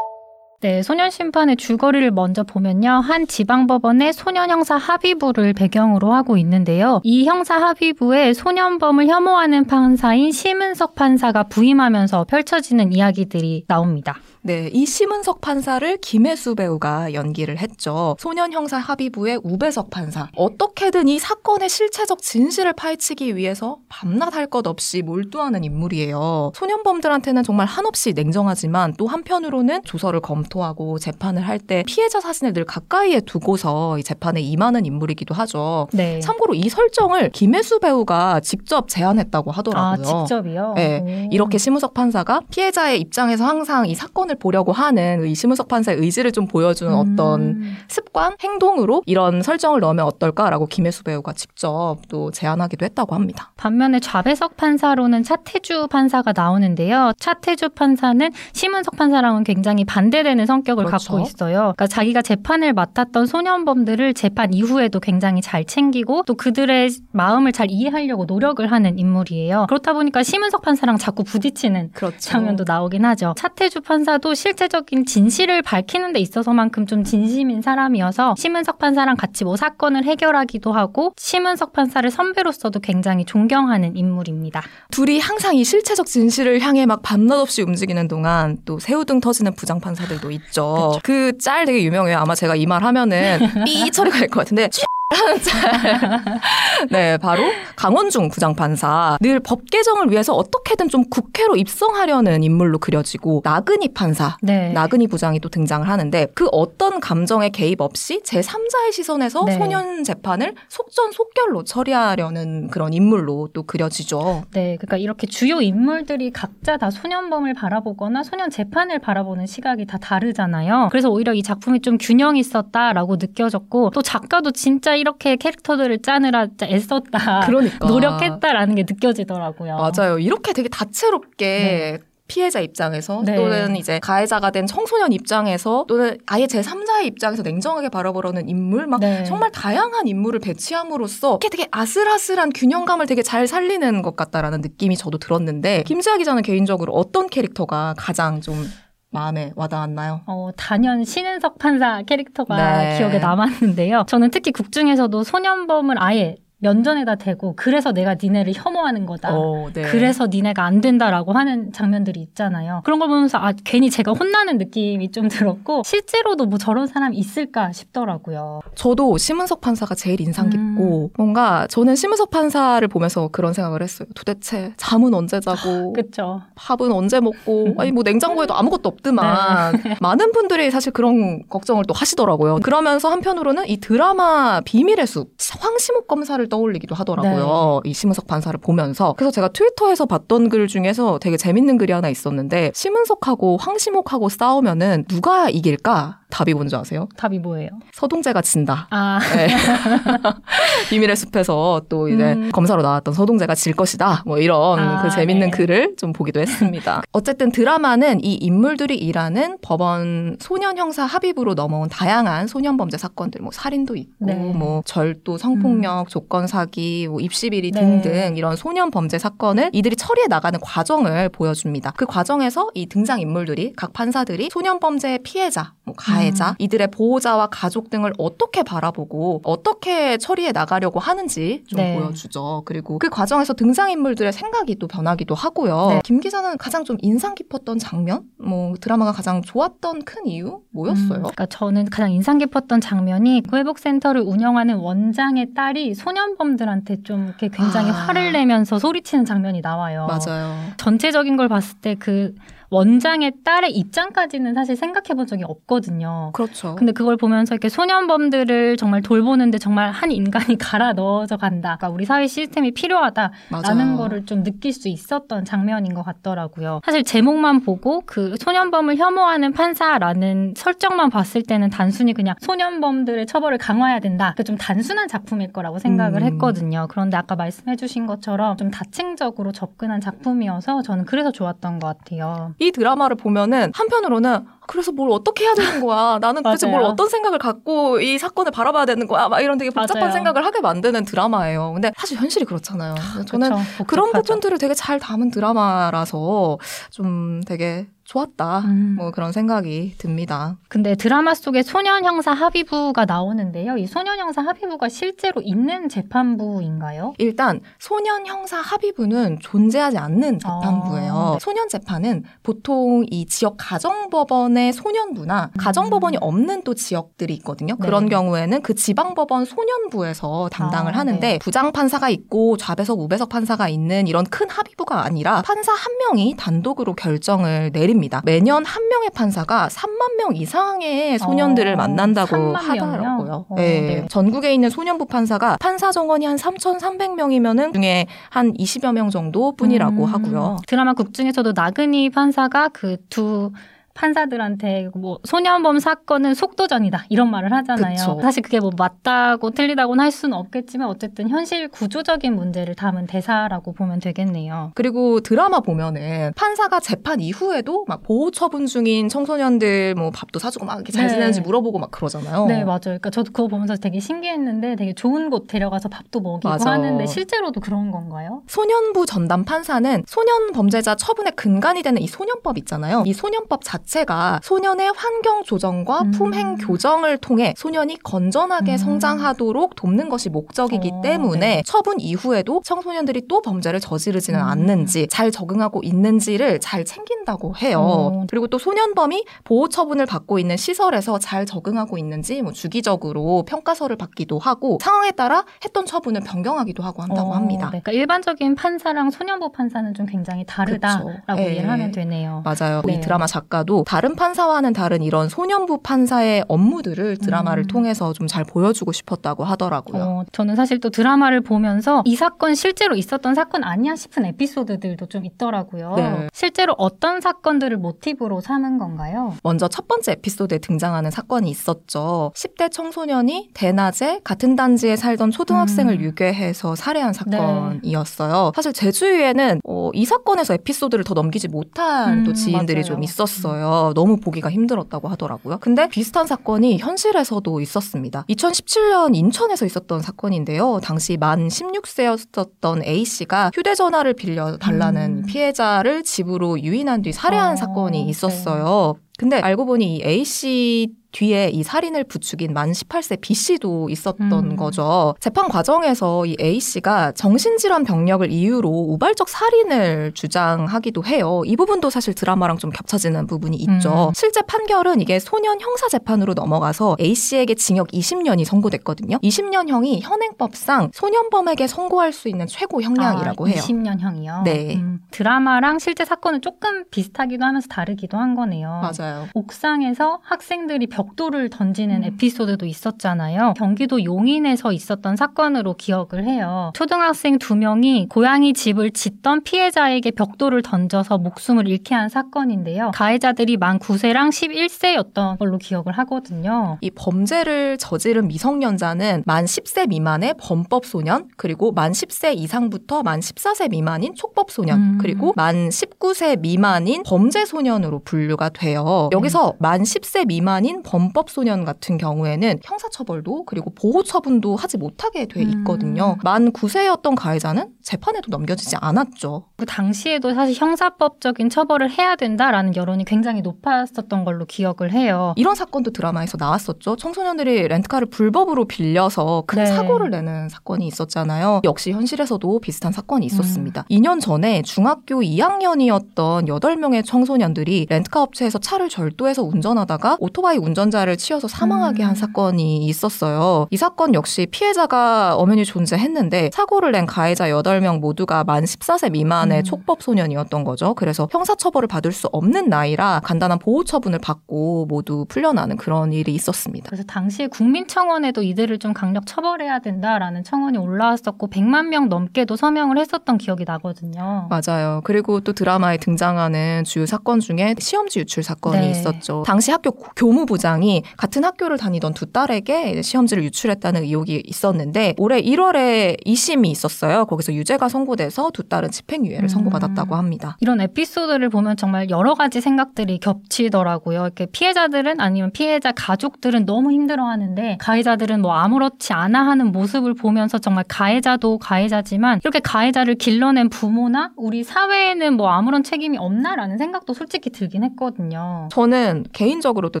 네, 0.62 0.82
소년 0.82 1.10
심판의 1.10 1.56
줄거리를 1.56 2.10
먼저 2.12 2.42
보면요. 2.42 2.88
한 2.88 3.26
지방법원의 3.26 4.14
소년 4.14 4.50
형사 4.50 4.76
합의부를 4.76 5.52
배경으로 5.52 6.14
하고 6.14 6.38
있는데요. 6.38 7.00
이 7.04 7.26
형사 7.26 7.56
합의부에 7.60 8.32
소년범을 8.32 9.06
혐오하는 9.06 9.66
판사인 9.66 10.32
심은석 10.32 10.94
판사가 10.94 11.42
부임하면서 11.44 12.24
펼쳐지는 12.24 12.92
이야기들이 12.94 13.64
나옵니다. 13.68 14.16
네, 14.40 14.70
이 14.72 14.86
심은석 14.86 15.40
판사를 15.40 15.96
김혜수 15.98 16.54
배우가 16.54 17.12
연기를 17.12 17.58
했죠. 17.58 18.16
소년 18.18 18.52
형사 18.52 18.78
합의부의 18.78 19.40
우배석 19.42 19.90
판사. 19.90 20.28
어떻게든 20.36 21.08
이 21.08 21.18
사건의 21.18 21.68
실체적 21.68 22.22
진실을 22.22 22.72
파헤치기 22.72 23.36
위해서 23.36 23.78
밤낮 23.88 24.34
할 24.34 24.46
것 24.46 24.64
없이 24.68 25.02
몰두하는 25.02 25.64
인물이에요. 25.64 26.52
소년범들한테는 26.54 27.42
정말 27.42 27.66
한없이 27.66 28.12
냉정하지만 28.12 28.94
또 28.96 29.08
한편으로는 29.08 29.82
조서를 29.84 30.20
검 30.20 30.45
토하고 30.48 30.98
재판을 30.98 31.46
할 31.46 31.56
때 31.58 31.82
피해자 31.86 32.20
사진을 32.20 32.52
늘 32.52 32.64
가까이에 32.64 33.20
두고서 33.20 33.98
이 33.98 34.02
재판에 34.02 34.40
임하는 34.42 34.84
인물이기도 34.84 35.34
하죠. 35.34 35.88
네. 35.92 36.20
참고로 36.20 36.54
이 36.54 36.68
설정을 36.68 37.30
김혜수 37.30 37.80
배우가 37.80 38.40
직접 38.40 38.88
제안했다고 38.88 39.50
하더라고요. 39.50 40.06
아, 40.06 40.24
직접이요? 40.26 40.74
네, 40.76 41.26
오. 41.26 41.28
이렇게 41.32 41.56
심우석 41.56 41.94
판사가 41.94 42.42
피해자의 42.50 43.00
입장에서 43.00 43.44
항상 43.46 43.86
이 43.86 43.94
사건을 43.94 44.34
보려고 44.36 44.72
하는 44.72 45.26
이 45.26 45.34
심우석 45.34 45.68
판사의 45.68 45.98
의지를 45.98 46.30
좀 46.30 46.46
보여주는 46.46 46.92
어떤 46.94 47.40
음. 47.40 47.76
습관, 47.88 48.36
행동으로 48.40 49.02
이런 49.06 49.40
설정을 49.42 49.80
넣으면 49.80 50.04
어떨까라고 50.04 50.66
김혜수 50.66 51.04
배우가 51.04 51.32
직접 51.32 51.96
또 52.10 52.30
제안하기도 52.30 52.84
했다고 52.84 53.14
합니다. 53.14 53.52
반면에 53.56 53.98
좌배석 53.98 54.58
판사로는 54.58 55.22
차태주 55.22 55.88
판사가 55.88 56.34
나오는데요. 56.36 57.12
차태주 57.18 57.70
판사는 57.70 58.30
심은석 58.52 58.96
판사랑은 58.96 59.42
굉장히 59.44 59.86
반대되는 59.86 60.35
성격을 60.44 60.84
그렇죠. 60.84 61.12
갖고 61.12 61.26
있어요. 61.26 61.58
그러니까 61.58 61.86
자기가 61.86 62.20
재판을 62.20 62.74
맡았던 62.74 63.26
소년범들을 63.26 64.12
재판 64.14 64.52
이후에도 64.52 65.00
굉장히 65.00 65.40
잘 65.40 65.64
챙기고 65.64 66.24
또 66.26 66.34
그들의 66.34 66.90
마음을 67.12 67.52
잘 67.52 67.68
이해하려고 67.70 68.24
노력을 68.26 68.70
하는 68.70 68.98
인물이에요. 68.98 69.66
그렇다 69.68 69.92
보니까 69.92 70.22
심은석 70.22 70.62
판사랑 70.62 70.98
자꾸 70.98 71.24
부딪히는 71.24 71.92
그렇죠. 71.92 72.18
장면도 72.18 72.64
나오긴 72.66 73.04
하죠. 73.04 73.34
차태주 73.38 73.82
판사도 73.82 74.34
실제적인 74.34 75.06
진실을 75.06 75.62
밝히는 75.62 76.12
데 76.12 76.20
있어서만큼 76.20 76.86
좀 76.86 77.04
진심인 77.04 77.62
사람이어서 77.62 78.34
심은석 78.36 78.78
판사랑 78.78 79.16
같이 79.16 79.44
뭐 79.44 79.56
사건을 79.56 80.04
해결하기도 80.04 80.72
하고 80.72 81.12
심은석 81.16 81.72
판사를 81.72 82.10
선배로서도 82.10 82.80
굉장히 82.80 83.24
존경하는 83.24 83.96
인물입니다. 83.96 84.62
둘이 84.90 85.20
항상 85.20 85.54
이 85.54 85.64
실체적 85.64 86.06
진실을 86.06 86.60
향해 86.60 86.86
막 86.86 87.02
밤낮 87.02 87.38
없이 87.38 87.62
움직이는 87.62 88.08
동안 88.08 88.58
또 88.64 88.78
새우등 88.78 89.20
터지는 89.20 89.54
부장 89.54 89.80
판사들도 89.80 90.25
있죠. 90.30 90.98
그 91.02 91.32
짤 91.38 91.64
되게 91.66 91.82
유명해요. 91.84 92.18
아마 92.18 92.34
제가 92.34 92.54
이 92.56 92.66
말 92.66 92.82
하면은 92.82 93.38
삐 93.66 93.90
처리가 93.90 94.18
될 94.18 94.28
것 94.28 94.40
같은데. 94.40 94.68
네, 96.90 97.16
바로 97.18 97.42
강원중 97.76 98.28
부장판사. 98.28 99.18
늘 99.20 99.36
법 99.46 99.70
개정을 99.70 100.10
위해서 100.10 100.32
어떻게든 100.34 100.88
좀 100.88 101.04
국회로 101.08 101.56
입성하려는 101.56 102.42
인물로 102.42 102.78
그려지고 102.78 103.42
나근희 103.44 103.92
판사. 103.94 104.36
네. 104.42 104.72
나근희 104.72 105.06
부장이 105.06 105.38
또 105.40 105.48
등장을 105.48 105.86
하는데 105.88 106.26
그 106.34 106.48
어떤 106.50 106.98
감정의 107.00 107.50
개입 107.50 107.80
없이 107.80 108.20
제3자의 108.24 108.92
시선에서 108.92 109.44
네. 109.44 109.56
소년 109.58 110.02
재판을 110.02 110.54
속전속결로 110.68 111.62
처리하려는 111.64 112.68
그런 112.68 112.92
인물로 112.92 113.50
또 113.52 113.62
그려지죠. 113.62 114.44
네, 114.52 114.76
그러니까 114.80 114.96
이렇게 114.96 115.26
주요 115.28 115.60
인물들이 115.60 116.32
각자 116.32 116.76
다 116.76 116.90
소년범을 116.90 117.54
바라보거나 117.54 118.24
소년 118.24 118.50
재판을 118.50 118.98
바라보는 118.98 119.46
시각이 119.46 119.86
다 119.86 119.98
다르잖아요. 119.98 120.88
그래서 120.90 121.08
오히려 121.10 121.34
이 121.34 121.42
작품이 121.42 121.80
좀 121.82 121.98
균형 121.98 122.36
있었다라고 122.36 123.16
느껴졌고 123.16 123.90
또 123.90 124.02
작가도 124.02 124.50
진짜 124.52 124.95
이렇게 124.96 125.36
캐릭터들을 125.36 126.02
짜느라 126.02 126.46
애썼다. 126.62 127.42
그러니까 127.46 127.86
노력했다라는 127.86 128.74
게 128.74 128.82
느껴지더라고요. 128.82 129.76
맞아요. 129.76 130.18
이렇게 130.18 130.52
되게 130.52 130.68
다채롭게 130.68 132.00
피해자 132.28 132.60
입장에서 132.60 133.22
네. 133.24 133.36
또는 133.36 133.76
이제 133.76 134.00
가해자가 134.00 134.50
된 134.50 134.66
청소년 134.66 135.12
입장에서 135.12 135.84
또는 135.86 136.18
아예 136.26 136.46
제3자의 136.46 137.06
입장에서 137.06 137.42
냉정하게 137.42 137.88
바라보려는 137.88 138.48
인물 138.48 138.86
막 138.86 139.00
네. 139.00 139.24
정말 139.24 139.52
다양한 139.52 140.08
인물을 140.08 140.40
배치함으로써 140.40 141.38
이렇게 141.40 141.48
되게 141.48 141.68
아슬아슬한 141.70 142.50
균형감을 142.52 143.06
되게 143.06 143.22
잘 143.22 143.46
살리는 143.46 144.02
것 144.02 144.16
같다라는 144.16 144.60
느낌이 144.60 144.96
저도 144.96 145.18
들었는데 145.18 145.84
김지아 145.84 146.16
기자는 146.18 146.42
개인적으로 146.42 146.92
어떤 146.94 147.28
캐릭터가 147.28 147.94
가장 147.96 148.40
좀 148.40 148.66
마음에 149.10 149.52
와닿았나요? 149.56 150.22
어, 150.26 150.50
단연 150.56 151.04
신은석 151.04 151.58
판사 151.58 152.02
캐릭터가 152.02 152.78
네. 152.82 152.98
기억에 152.98 153.18
남았는데요. 153.18 154.04
저는 154.06 154.30
특히 154.30 154.52
극 154.52 154.72
중에서도 154.72 155.22
소년범을 155.22 155.96
아예 156.02 156.36
면전에다 156.58 157.16
대고 157.16 157.54
그래서 157.54 157.92
내가 157.92 158.16
니네를 158.20 158.54
혐오하는 158.56 159.04
거다. 159.04 159.34
어, 159.34 159.68
네. 159.74 159.82
그래서 159.82 160.26
니네가 160.26 160.64
안 160.64 160.80
된다라고 160.80 161.32
하는 161.32 161.70
장면들이 161.72 162.20
있잖아요. 162.20 162.80
그런 162.84 162.98
걸 162.98 163.08
보면서 163.08 163.36
아 163.38 163.52
괜히 163.64 163.90
제가 163.90 164.12
혼나는 164.12 164.56
느낌이 164.56 165.10
좀 165.10 165.28
들었고 165.28 165.82
실제로도 165.84 166.46
뭐 166.46 166.58
저런 166.58 166.86
사람이 166.86 167.16
있을까 167.16 167.72
싶더라고요. 167.72 168.60
저도 168.74 169.18
심은석 169.18 169.60
판사가 169.60 169.94
제일 169.94 170.20
인상 170.22 170.48
깊고 170.48 171.04
음. 171.04 171.08
뭔가 171.16 171.66
저는 171.68 171.94
심은석 171.94 172.30
판사를 172.30 172.86
보면서 172.88 173.28
그런 173.28 173.52
생각을 173.52 173.82
했어요. 173.82 174.08
도대체 174.14 174.72
잠은 174.78 175.12
언제 175.12 175.40
자고 175.40 175.92
그렇죠. 175.92 176.40
밥은 176.54 176.90
언제 176.90 177.20
먹고 177.20 177.74
아니 177.76 177.92
뭐 177.92 178.02
냉장고에도 178.02 178.54
아무것도 178.54 178.88
없더만 178.88 179.82
많은 180.00 180.32
분들이 180.32 180.70
사실 180.70 180.90
그런 180.92 181.46
걱정을 181.48 181.84
또 181.86 181.92
하시더라고요. 181.92 182.60
그러면서 182.62 183.10
한편으로는 183.10 183.68
이 183.68 183.76
드라마 183.76 184.62
비밀의 184.64 185.06
숲 185.06 185.36
황시목 185.60 186.06
검사를 186.06 186.45
떠올리기도 186.46 186.94
하더라고요. 186.94 187.80
이 187.84 187.92
심은석 187.92 188.26
판사를 188.26 188.58
보면서 188.60 189.14
그래서 189.16 189.30
제가 189.30 189.48
트위터에서 189.48 190.06
봤던 190.06 190.48
글 190.48 190.66
중에서 190.68 191.18
되게 191.18 191.36
재밌는 191.36 191.78
글이 191.78 191.92
하나 191.92 192.08
있었는데 192.08 192.72
심은석하고 192.74 193.56
황시목하고 193.58 194.28
싸우면은 194.28 195.04
누가 195.08 195.48
이길까? 195.48 196.20
답이 196.30 196.54
뭔지 196.54 196.74
아세요? 196.74 197.08
답이 197.16 197.38
뭐예요? 197.38 197.70
서동재가 197.92 198.42
진다. 198.42 198.88
아, 198.90 199.20
네. 199.34 199.48
비밀의 200.90 201.16
숲에서 201.16 201.82
또 201.88 202.08
이제 202.08 202.32
음. 202.32 202.50
검사로 202.52 202.82
나왔던 202.82 203.14
서동재가 203.14 203.54
질 203.54 203.74
것이다. 203.74 204.22
뭐 204.26 204.38
이런 204.38 204.78
아, 204.78 205.02
그 205.02 205.10
재밌는 205.10 205.50
네. 205.50 205.56
글을 205.56 205.94
좀 205.96 206.12
보기도 206.12 206.40
했습니다. 206.40 207.02
어쨌든 207.12 207.52
드라마는 207.52 208.24
이 208.24 208.34
인물들이 208.34 208.96
일하는 208.96 209.58
법원 209.62 210.36
소년 210.40 210.78
형사 210.78 211.04
합의부로 211.04 211.54
넘어온 211.54 211.88
다양한 211.88 212.48
소년 212.48 212.76
범죄 212.76 212.98
사건들, 212.98 213.40
뭐 213.40 213.50
살인도 213.52 213.96
있고, 213.96 214.26
네. 214.26 214.34
뭐 214.34 214.82
절도, 214.84 215.38
성폭력, 215.38 216.08
조건 216.08 216.46
사기, 216.46 217.06
뭐 217.08 217.20
입시 217.20 217.50
비리 217.50 217.70
네. 217.70 217.80
등등 217.80 218.36
이런 218.36 218.56
소년 218.56 218.90
범죄 218.90 219.18
사건을 219.18 219.70
이들이 219.72 219.96
처리해 219.96 220.26
나가는 220.26 220.58
과정을 220.60 221.28
보여줍니다. 221.28 221.92
그 221.96 222.04
과정에서 222.06 222.68
이 222.74 222.86
등장 222.86 223.20
인물들이 223.20 223.72
각 223.76 223.92
판사들이 223.92 224.48
소년 224.52 224.80
범죄의 224.80 225.20
피해자, 225.22 225.72
뭐 225.72 225.75
가해자, 225.94 226.50
음. 226.50 226.54
이들의 226.58 226.88
보호자와 226.88 227.48
가족 227.48 227.90
등을 227.90 228.12
어떻게 228.18 228.62
바라보고 228.62 229.42
어떻게 229.44 230.18
처리해 230.18 230.50
나가려고 230.52 230.98
하는지 230.98 231.62
좀 231.68 231.76
네. 231.76 231.96
보여주죠. 231.96 232.62
그리고 232.64 232.98
그 232.98 233.08
과정에서 233.08 233.54
등장 233.54 233.90
인물들의 233.90 234.32
생각이 234.32 234.76
또 234.76 234.88
변하기도 234.88 235.34
하고요. 235.34 235.88
네. 235.90 236.00
김 236.04 236.20
기자는 236.20 236.58
가장 236.58 236.84
좀 236.84 236.96
인상 237.00 237.34
깊었던 237.34 237.78
장면, 237.78 238.22
뭐 238.38 238.74
드라마가 238.80 239.12
가장 239.12 239.42
좋았던 239.42 240.04
큰 240.04 240.26
이유 240.26 240.62
뭐였어요? 240.70 241.18
음, 241.18 241.22
그러니까 241.22 241.46
저는 241.46 241.84
가장 241.86 242.10
인상 242.10 242.38
깊었던 242.38 242.80
장면이 242.80 243.44
그 243.48 243.56
회복 243.56 243.78
센터를 243.78 244.22
운영하는 244.22 244.76
원장의 244.76 245.54
딸이 245.54 245.94
소년범들한테 245.94 247.02
좀 247.04 247.26
이렇게 247.26 247.48
굉장히 247.48 247.90
아. 247.90 247.94
화를 247.94 248.32
내면서 248.32 248.78
소리치는 248.78 249.24
장면이 249.24 249.60
나와요. 249.60 250.08
맞아요. 250.08 250.56
전체적인 250.78 251.36
걸 251.36 251.48
봤을 251.48 251.78
때그 251.78 252.34
원장의 252.70 253.32
딸의 253.44 253.70
입장까지는 253.76 254.54
사실 254.54 254.74
생각해 254.76 255.14
본 255.14 255.26
적이 255.26 255.44
없거든요. 255.44 256.30
그렇죠. 256.32 256.74
근데 256.76 256.92
그걸 256.92 257.16
보면서 257.16 257.54
이렇게 257.54 257.68
소년범들을 257.68 258.76
정말 258.78 259.02
돌보는데 259.02 259.58
정말 259.58 259.90
한 259.90 260.10
인간이 260.10 260.56
갈아 260.58 260.92
넣어져 260.94 261.36
간다. 261.36 261.76
그러니까 261.78 261.88
우리 261.94 262.04
사회 262.06 262.26
시스템이 262.26 262.72
필요하다라는 262.72 263.32
맞아요. 263.50 263.96
거를 263.96 264.24
좀 264.24 264.42
느낄 264.42 264.72
수 264.72 264.88
있었던 264.88 265.44
장면인 265.44 265.92
것 265.94 266.02
같더라고요. 266.02 266.80
사실 266.84 267.02
제목만 267.04 267.60
보고 267.60 268.02
그 268.06 268.36
소년범을 268.40 268.96
혐오하는 268.96 269.52
판사라는 269.52 270.54
설정만 270.56 271.10
봤을 271.10 271.42
때는 271.42 271.68
단순히 271.70 272.14
그냥 272.14 272.34
소년범들의 272.40 273.26
처벌을 273.26 273.58
강화해야 273.58 274.00
된다. 274.00 274.32
그 274.36 274.46
좀 274.46 274.56
단순한 274.56 275.08
작품일 275.08 275.52
거라고 275.52 275.78
생각을 275.80 276.22
음. 276.22 276.26
했거든요. 276.26 276.86
그런데 276.88 277.16
아까 277.16 277.34
말씀해 277.34 277.74
주신 277.76 278.06
것처럼 278.06 278.56
좀 278.56 278.70
다층적으로 278.70 279.50
접근한 279.50 280.00
작품이어서 280.00 280.82
저는 280.82 281.04
그래서 281.04 281.32
좋았던 281.32 281.80
것 281.80 281.98
같아요. 281.98 282.54
이 282.58 282.72
드라마를 282.72 283.16
보면은 283.16 283.72
한편으로는 283.74 284.46
그래서 284.66 284.92
뭘 284.92 285.10
어떻게 285.10 285.44
해야 285.44 285.54
되는 285.54 285.80
거야? 285.80 286.18
나는 286.20 286.42
도대체 286.42 286.66
뭘. 286.66 286.82
어떤 286.82 287.08
생각을 287.08 287.38
갖고 287.38 288.00
이 288.00 288.18
사건을 288.18 288.52
바라봐야 288.52 288.84
되는 288.86 289.06
거야? 289.06 289.28
막 289.28 289.40
이런 289.40 289.58
되게 289.58 289.70
복잡한 289.70 290.00
맞아요. 290.00 290.12
생각을 290.12 290.44
하게 290.44 290.60
만드는 290.60 291.04
드라마예요. 291.04 291.72
근데 291.72 291.92
사실 291.96 292.18
현실이 292.18 292.44
그렇잖아요. 292.44 292.94
저는 293.26 293.50
그쵸, 293.50 293.84
그런. 293.86 294.12
부분들을 294.12 294.58
되게 294.58 294.74
잘 294.74 294.98
담은 294.98 295.30
드라마라서 295.30 296.58
좀 296.90 297.42
되게 297.46 297.86
좋았다. 298.04 298.60
음. 298.60 298.94
뭐 298.96 299.10
그런 299.10 299.32
생각이 299.32 299.94
듭니다. 299.98 300.56
근데 300.68 300.94
드라마 300.94 301.34
속에 301.34 301.62
소년 301.64 302.04
형사 302.04 302.32
합의부가 302.32 303.04
나오는데요. 303.04 303.76
이 303.78 303.86
소년 303.88 304.18
형사 304.20 304.42
합의부가 304.42 304.88
실제로 304.88 305.40
있는 305.42 305.88
재판부인가요? 305.88 307.14
일단 307.18 307.60
소년 307.80 308.24
형사 308.26 308.58
합의부는 308.60 309.38
존재하지 309.40 309.98
않는 309.98 310.38
재판부예요. 310.38 311.12
아. 311.12 311.38
소년 311.40 311.68
재판은 311.68 312.22
보통 312.44 313.04
이 313.10 313.26
지역 313.26 313.56
가정법원 313.58 314.55
의 314.56 314.72
소년부나 314.72 315.50
가정법원이 315.58 316.18
없는 316.20 316.62
또 316.62 316.74
지역들이 316.74 317.34
있거든요. 317.34 317.74
음. 317.74 317.78
네. 317.80 317.86
그런 317.86 318.08
경우에는 318.08 318.62
그 318.62 318.74
지방법원 318.74 319.44
소년부에서 319.44 320.48
담당을 320.50 320.94
아, 320.94 320.98
하는데 320.98 321.20
네. 321.20 321.38
부장 321.38 321.72
판사가 321.72 322.08
있고 322.08 322.56
좌배석 322.56 323.00
우배석 323.00 323.28
판사가 323.28 323.68
있는 323.68 324.06
이런 324.06 324.24
큰 324.24 324.48
합의부가 324.48 325.04
아니라 325.04 325.42
판사 325.42 325.72
한 325.72 325.92
명이 325.98 326.36
단독으로 326.38 326.94
결정을 326.94 327.70
내립니다. 327.72 328.22
매년 328.24 328.64
한 328.64 328.88
명의 328.88 329.10
판사가 329.10 329.68
3만 329.68 330.16
명 330.16 330.34
이상의 330.34 331.18
소년들을 331.18 331.74
어, 331.74 331.76
만난다고 331.76 332.36
3만 332.36 332.54
하더라고요. 332.54 333.46
어, 333.48 333.54
네. 333.56 333.80
네. 333.80 334.06
전국에 334.08 334.54
있는 334.54 334.70
소년부 334.70 335.06
판사가 335.06 335.56
판사 335.60 335.92
정원이 335.92 336.24
한 336.24 336.36
3,300명이면은 336.36 337.74
중에 337.74 338.06
한 338.30 338.52
20여 338.54 338.92
명 338.92 339.10
정도뿐이라고 339.10 340.04
음, 340.04 340.12
하고요. 340.12 340.56
드라마 340.66 340.94
극 340.94 341.12
중에서도 341.12 341.52
나그니 341.54 342.10
판사가 342.10 342.68
그두 342.68 343.52
판사들한테 343.96 344.90
뭐 344.94 345.18
소년범 345.24 345.80
사건은 345.80 346.34
속도전이다 346.34 347.06
이런 347.08 347.30
말을 347.30 347.52
하잖아요. 347.52 347.96
그쵸. 347.96 348.18
사실 348.22 348.42
그게 348.42 348.60
뭐 348.60 348.70
맞다고 348.76 349.50
틀리다고는 349.50 350.02
할 350.04 350.10
수는 350.10 350.36
없겠지만 350.36 350.88
어쨌든 350.88 351.28
현실 351.28 351.68
구조적인 351.68 352.34
문제를 352.34 352.74
담은 352.74 353.06
대사라고 353.06 353.72
보면 353.72 354.00
되겠네요. 354.00 354.72
그리고 354.74 355.20
드라마 355.20 355.60
보면은 355.60 356.32
판사가 356.36 356.78
재판 356.80 357.20
이후에도 357.20 357.84
막 357.88 358.02
보호 358.02 358.30
처분 358.30 358.66
중인 358.66 359.08
청소년들 359.08 359.94
뭐 359.94 360.10
밥도 360.10 360.38
사주고 360.38 360.66
막 360.66 360.76
이렇게 360.76 360.92
잘 360.92 361.06
네. 361.06 361.12
지내는지 361.14 361.40
물어보고 361.40 361.78
막 361.78 361.90
그러잖아요. 361.90 362.46
네, 362.46 362.64
맞아요. 362.64 362.80
그러니까 362.84 363.10
저도 363.10 363.32
그거 363.32 363.48
보면서 363.48 363.76
되게 363.76 363.98
신기했는데 363.98 364.76
되게 364.76 364.92
좋은 364.92 365.30
곳 365.30 365.46
데려가서 365.48 365.88
밥도 365.88 366.20
먹이고 366.20 366.48
맞아. 366.48 366.72
하는데 366.72 367.06
실제로도 367.06 367.60
그런 367.60 367.90
건가요? 367.90 368.42
소년부 368.46 369.06
전담 369.06 369.44
판사는 369.44 370.04
소년 370.06 370.52
범죄자 370.52 370.94
처분의 370.94 371.32
근간이 371.34 371.82
되는 371.82 372.02
이 372.02 372.06
소년법 372.06 372.58
있잖아요. 372.58 373.02
이 373.06 373.12
소년법 373.12 373.60
자체 373.64 373.85
가 374.06 374.40
소년의 374.42 374.92
환경 374.94 375.42
조정과 375.42 376.02
음. 376.02 376.10
품행 376.10 376.56
교정을 376.56 377.18
통해 377.18 377.54
소년이 377.56 377.98
건전하게 378.02 378.72
음. 378.72 378.76
성장하도록 378.76 379.74
돕는 379.74 380.08
것이 380.08 380.28
목적이기 380.28 380.90
어, 380.92 381.00
때문에 381.00 381.56
네. 381.56 381.62
처분 381.64 381.98
이후에도 381.98 382.60
청소년들이 382.64 383.26
또 383.26 383.40
범죄를 383.40 383.80
저지르지는 383.80 384.38
음. 384.38 384.44
않는지 384.44 385.06
잘 385.08 385.30
적응하고 385.30 385.82
있는지를 385.82 386.60
잘 386.60 386.84
챙긴다고 386.84 387.56
해요. 387.56 387.80
어. 387.80 388.26
그리고 388.28 388.48
또 388.48 388.58
소년범이 388.58 389.24
보호 389.44 389.68
처분을 389.68 390.04
받고 390.06 390.38
있는 390.38 390.56
시설에서 390.56 391.18
잘 391.18 391.46
적응하고 391.46 391.96
있는지 391.96 392.42
뭐 392.42 392.52
주기적으로 392.52 393.44
평가서를 393.48 393.96
받기도 393.96 394.38
하고 394.38 394.78
상황에 394.82 395.12
따라 395.12 395.44
했던 395.64 395.86
처분을 395.86 396.20
변경하기도 396.22 396.82
하고 396.82 397.02
한다고 397.02 397.30
어, 397.30 397.34
합니다. 397.34 397.70
네. 397.72 397.80
그러니까 397.80 397.92
일반적인 397.92 398.54
판사랑 398.56 399.10
소년부 399.10 399.52
판사는 399.52 399.94
좀 399.94 400.06
굉장히 400.06 400.44
다르다라고 400.44 401.12
그쵸. 401.26 401.38
예. 401.38 401.54
이해를 401.54 401.70
하면 401.70 401.92
되네요. 401.92 402.42
맞아요. 402.44 402.82
네. 402.84 402.94
이 402.94 403.00
드라마 403.00 403.26
작가도 403.26 403.75
다른 403.86 404.14
판사와는 404.14 404.72
다른 404.72 405.02
이런 405.02 405.28
소년부 405.28 405.78
판사의 405.82 406.44
업무들을 406.48 407.16
드라마를 407.18 407.64
음. 407.64 407.66
통해서 407.66 408.12
좀 408.12 408.26
잘 408.26 408.44
보여주고 408.44 408.92
싶었다고 408.92 409.44
하더라고요. 409.44 410.02
어, 410.02 410.24
저는 410.32 410.56
사실 410.56 410.80
또 410.80 410.90
드라마를 410.90 411.40
보면서 411.42 412.02
이 412.04 412.16
사건 412.16 412.54
실제로 412.54 412.96
있었던 412.96 413.34
사건 413.34 413.64
아니야 413.64 413.94
싶은 413.96 414.24
에피소드들도 414.26 415.06
좀 415.06 415.24
있더라고요. 415.24 415.94
네. 415.96 416.28
실제로 416.32 416.74
어떤 416.76 417.20
사건들을 417.20 417.76
모티브로 417.78 418.40
삼은 418.40 418.78
건가요? 418.78 419.34
먼저 419.42 419.68
첫 419.68 419.86
번째 419.88 420.12
에피소드에 420.12 420.58
등장하는 420.58 421.10
사건이 421.10 421.48
있었죠. 421.48 422.32
10대 422.34 422.70
청소년이 422.70 423.50
대낮에 423.54 424.20
같은 424.24 424.56
단지에 424.56 424.96
살던 424.96 425.30
초등학생을 425.30 425.94
음. 425.94 425.98
네. 425.98 426.04
유괴해서 426.04 426.74
살해한 426.74 427.12
사건이었어요. 427.12 428.52
사실 428.54 428.72
제 428.72 428.90
주위에는 428.90 429.60
어, 429.64 429.90
이 429.94 430.04
사건에서 430.04 430.54
에피소드를 430.54 431.04
더 431.04 431.14
넘기지 431.14 431.48
못한 431.48 432.18
음, 432.20 432.24
또 432.24 432.32
지인들이 432.32 432.80
맞아요. 432.80 432.84
좀 432.84 433.02
있었어요. 433.02 433.65
너무 433.94 434.18
보기가 434.18 434.50
힘들었다고 434.50 435.08
하더라고요. 435.08 435.58
근데 435.60 435.88
비슷한 435.88 436.26
사건이 436.26 436.78
현실에서도 436.78 437.60
있었습니다. 437.60 438.24
2017년 438.28 439.14
인천에서 439.14 439.66
있었던 439.66 440.02
사건인데요. 440.02 440.80
당시 440.82 441.16
만 441.16 441.48
16세였었던 441.48 442.86
A씨가 442.86 443.50
휴대전화를 443.54 444.14
빌려 444.14 444.56
달라는 444.56 445.22
음. 445.22 445.26
피해자를 445.26 446.02
집으로 446.02 446.60
유인한 446.60 447.02
뒤 447.02 447.12
살해한 447.12 447.52
어, 447.52 447.56
사건이 447.56 448.08
있었어요. 448.08 448.96
근데 449.18 449.38
알고 449.38 449.66
보니 449.66 449.96
이 449.96 450.02
A씨 450.04 450.94
뒤에 451.16 451.48
이 451.48 451.62
살인을 451.62 452.04
부추긴 452.04 452.52
만 452.52 452.72
18세 452.72 453.20
B씨도 453.22 453.88
있었던 453.88 454.32
음. 454.32 454.56
거죠. 454.56 455.14
재판 455.18 455.48
과정에서 455.48 456.26
이 456.26 456.36
A씨가 456.38 457.12
정신질환 457.12 457.84
병력을 457.84 458.30
이유로 458.30 458.68
우발적 458.68 459.28
살인을 459.28 460.12
주장하기도 460.12 461.04
해요. 461.04 461.42
이 461.46 461.56
부분도 461.56 461.88
사실 461.88 462.12
드라마랑 462.12 462.58
좀 462.58 462.70
겹쳐지는 462.70 463.26
부분이 463.26 463.56
있죠. 463.56 464.08
음. 464.08 464.14
실제 464.14 464.42
판결은 464.42 465.00
이게 465.00 465.18
소년 465.18 465.58
형사 465.60 465.88
재판으로 465.88 466.34
넘어가서 466.34 466.96
A씨에게 467.00 467.54
징역 467.54 467.88
20년이 467.88 468.44
선고됐거든요. 468.44 469.16
20년형이 469.18 470.02
현행법상 470.02 470.90
소년범에게 470.92 471.66
선고할 471.66 472.12
수 472.12 472.28
있는 472.28 472.46
최고 472.46 472.82
형량이라고 472.82 473.46
아, 473.46 473.48
해요. 473.48 473.62
20년형이요. 473.62 474.42
네. 474.42 474.82
드라마랑 475.12 475.78
실제 475.78 476.04
사건은 476.04 476.42
조금 476.42 476.84
비슷하기도 476.90 477.42
하면서 477.42 477.66
다르기도 477.68 478.18
한 478.18 478.34
거네요. 478.34 478.68
맞아요. 478.68 479.05
맞아요. 479.06 479.28
옥상에서 479.34 480.20
학생들이 480.22 480.88
벽돌을 480.88 481.50
던지는 481.50 481.96
음. 481.96 482.04
에피소드도 482.04 482.66
있었잖아요. 482.66 483.54
경기도 483.56 484.02
용인에서 484.02 484.72
있었던 484.72 485.16
사건으로 485.16 485.74
기억을 485.74 486.24
해요. 486.24 486.72
초등학생 486.74 487.38
두 487.38 487.54
명이 487.54 488.08
고양이 488.08 488.52
집을 488.52 488.90
짓던 488.90 489.44
피해자에게 489.44 490.10
벽돌을 490.12 490.62
던져서 490.62 491.18
목숨을 491.18 491.68
잃게 491.68 491.94
한 491.94 492.08
사건인데요. 492.08 492.90
가해자들이 492.92 493.56
만 493.56 493.78
9세랑 493.78 494.30
11세였던 494.30 495.38
걸로 495.38 495.58
기억을 495.58 495.92
하거든요. 495.98 496.78
이 496.80 496.90
범죄를 496.90 497.78
저지른 497.78 498.28
미성년자는 498.28 499.22
만 499.26 499.44
10세 499.44 499.88
미만의 499.88 500.34
범법 500.38 500.84
소년, 500.84 501.28
그리고 501.36 501.72
만 501.72 501.92
10세 501.92 502.36
이상부터 502.36 503.02
만 503.02 503.20
14세 503.20 503.70
미만인 503.70 504.14
촉법 504.14 504.50
소년, 504.50 504.78
음. 504.78 504.98
그리고 505.00 505.32
만 505.36 505.68
19세 505.68 506.40
미만인 506.40 507.02
범죄 507.04 507.44
소년으로 507.44 508.00
분류가 508.00 508.50
돼요. 508.50 508.95
여기서 509.12 509.54
만 509.58 509.82
10세 509.82 510.26
미만인 510.26 510.82
범법 510.82 511.30
소년 511.30 511.64
같은 511.64 511.98
경우에는 511.98 512.60
형사처벌도 512.62 513.44
그리고 513.44 513.72
보호 513.74 514.02
처분도 514.02 514.56
하지 514.56 514.76
못하게 514.78 515.26
돼 515.26 515.42
있거든요. 515.42 516.16
만 516.22 516.52
9세였던 516.52 517.14
가해자는 517.16 517.68
재판에도 517.82 518.30
넘겨지지 518.30 518.76
않았죠. 518.80 519.44
그 519.56 519.66
당시에도 519.66 520.34
사실 520.34 520.54
형사법적인 520.60 521.50
처벌을 521.50 521.90
해야 521.90 522.16
된다라는 522.16 522.76
여론이 522.76 523.04
굉장히 523.04 523.42
높았었던 523.42 524.24
걸로 524.24 524.44
기억을 524.44 524.92
해요. 524.92 525.34
이런 525.36 525.54
사건도 525.54 525.92
드라마에서 525.92 526.36
나왔었죠. 526.38 526.96
청소년들이 526.96 527.68
렌트카를 527.68 528.08
불법으로 528.08 528.64
빌려서 528.66 529.44
큰 529.46 529.64
네. 529.64 529.66
사고를 529.66 530.10
내는 530.10 530.48
사건이 530.48 530.86
있었잖아요. 530.86 531.60
역시 531.64 531.92
현실에서도 531.92 532.60
비슷한 532.60 532.92
사건이 532.92 533.26
있었습니다. 533.26 533.84
2년 533.90 534.20
전에 534.20 534.62
중학교 534.62 535.20
2학년이었던 535.20 536.48
8명의 536.48 537.04
청소년들이 537.04 537.86
렌트카 537.88 538.22
업체에서 538.22 538.58
차를 538.58 538.85
절도해서 538.88 539.42
운전하다가 539.42 540.18
오토바이 540.20 540.56
운전자를 540.58 541.16
치여서 541.16 541.48
사망하게 541.48 542.02
음. 542.02 542.08
한 542.08 542.14
사건이 542.14 542.86
있었어요. 542.86 543.66
이 543.70 543.76
사건 543.76 544.14
역시 544.14 544.46
피해자가 544.50 545.36
엄연히 545.36 545.64
존재했는데 545.64 546.50
사고를 546.52 546.92
낸 546.92 547.06
가해자 547.06 547.48
8명 547.48 548.00
모두가 548.00 548.44
만 548.44 548.64
14세 548.64 549.10
미만의 549.12 549.58
음. 549.58 549.64
촉법 549.64 550.02
소년이었던 550.02 550.64
거죠. 550.64 550.94
그래서 550.94 551.28
형사처벌을 551.30 551.88
받을 551.88 552.12
수 552.12 552.28
없는 552.32 552.68
나이라 552.68 553.20
간단한 553.24 553.58
보호 553.58 553.84
처분을 553.84 554.18
받고 554.18 554.86
모두 554.86 555.24
풀려나는 555.28 555.76
그런 555.76 556.12
일이 556.12 556.34
있었습니다. 556.34 556.86
그래서 556.88 557.04
당시에 557.04 557.48
국민청원에도 557.48 558.42
이들을 558.42 558.78
좀 558.78 558.92
강력 558.92 559.26
처벌해야 559.26 559.80
된다라는 559.80 560.44
청원이 560.44 560.78
올라왔었고 560.78 561.48
100만 561.48 561.86
명 561.86 562.08
넘게도 562.08 562.56
서명을 562.56 562.98
했었던 562.98 563.38
기억이 563.38 563.64
나거든요. 563.66 564.48
맞아요. 564.48 565.00
그리고 565.04 565.40
또 565.40 565.52
드라마에 565.52 565.96
등장하는 565.98 566.84
주요 566.84 567.06
사건 567.06 567.40
중에 567.40 567.74
시험지 567.78 568.20
유출 568.20 568.42
사건이 568.42 568.75
네. 568.80 568.90
있었죠. 568.90 569.42
당시 569.46 569.70
학교 569.70 569.90
고- 569.90 570.08
교무부장이 570.16 571.02
같은 571.16 571.44
학교를 571.44 571.78
다니던 571.78 572.14
두 572.14 572.26
딸에게 572.26 573.02
시험지를 573.02 573.42
유출했다는 573.44 574.02
의혹이 574.02 574.42
있었는데 574.46 575.14
올해 575.18 575.40
1월에 575.40 576.24
2심이 576.26 576.66
있었어요. 576.66 577.26
거기서 577.26 577.52
유죄가 577.54 577.88
선고돼서 577.88 578.50
두 578.52 578.62
딸은 578.68 578.90
집행유예를 578.90 579.44
음. 579.44 579.48
선고받았다고 579.48 580.14
합니다. 580.16 580.56
이런 580.60 580.80
에피소드를 580.80 581.48
보면 581.48 581.76
정말 581.76 582.10
여러 582.10 582.34
가지 582.34 582.60
생각들이 582.60 583.18
겹치더라고요. 583.18 584.22
이렇게 584.22 584.46
피해자들은 584.46 585.20
아니면 585.20 585.50
피해자 585.52 585.92
가족들은 585.92 586.66
너무 586.66 586.92
힘들어하는데 586.92 587.78
가해자들은 587.80 588.42
뭐 588.42 588.52
아무렇지 588.54 589.12
않아 589.12 589.46
하는 589.46 589.72
모습을 589.72 590.14
보면서 590.14 590.58
정말 590.58 590.84
가해자도 590.88 591.58
가해자지만 591.58 592.40
이렇게 592.44 592.60
가해자를 592.60 593.14
길러낸 593.16 593.68
부모나 593.68 594.30
우리 594.36 594.64
사회에는 594.64 595.34
뭐 595.36 595.48
아무런 595.50 595.82
책임이 595.82 596.18
없나라는 596.18 596.78
생각도 596.78 597.14
솔직히 597.14 597.50
들긴 597.50 597.84
했거든요. 597.84 598.65
저는 598.70 599.24
개인적으로도 599.32 600.00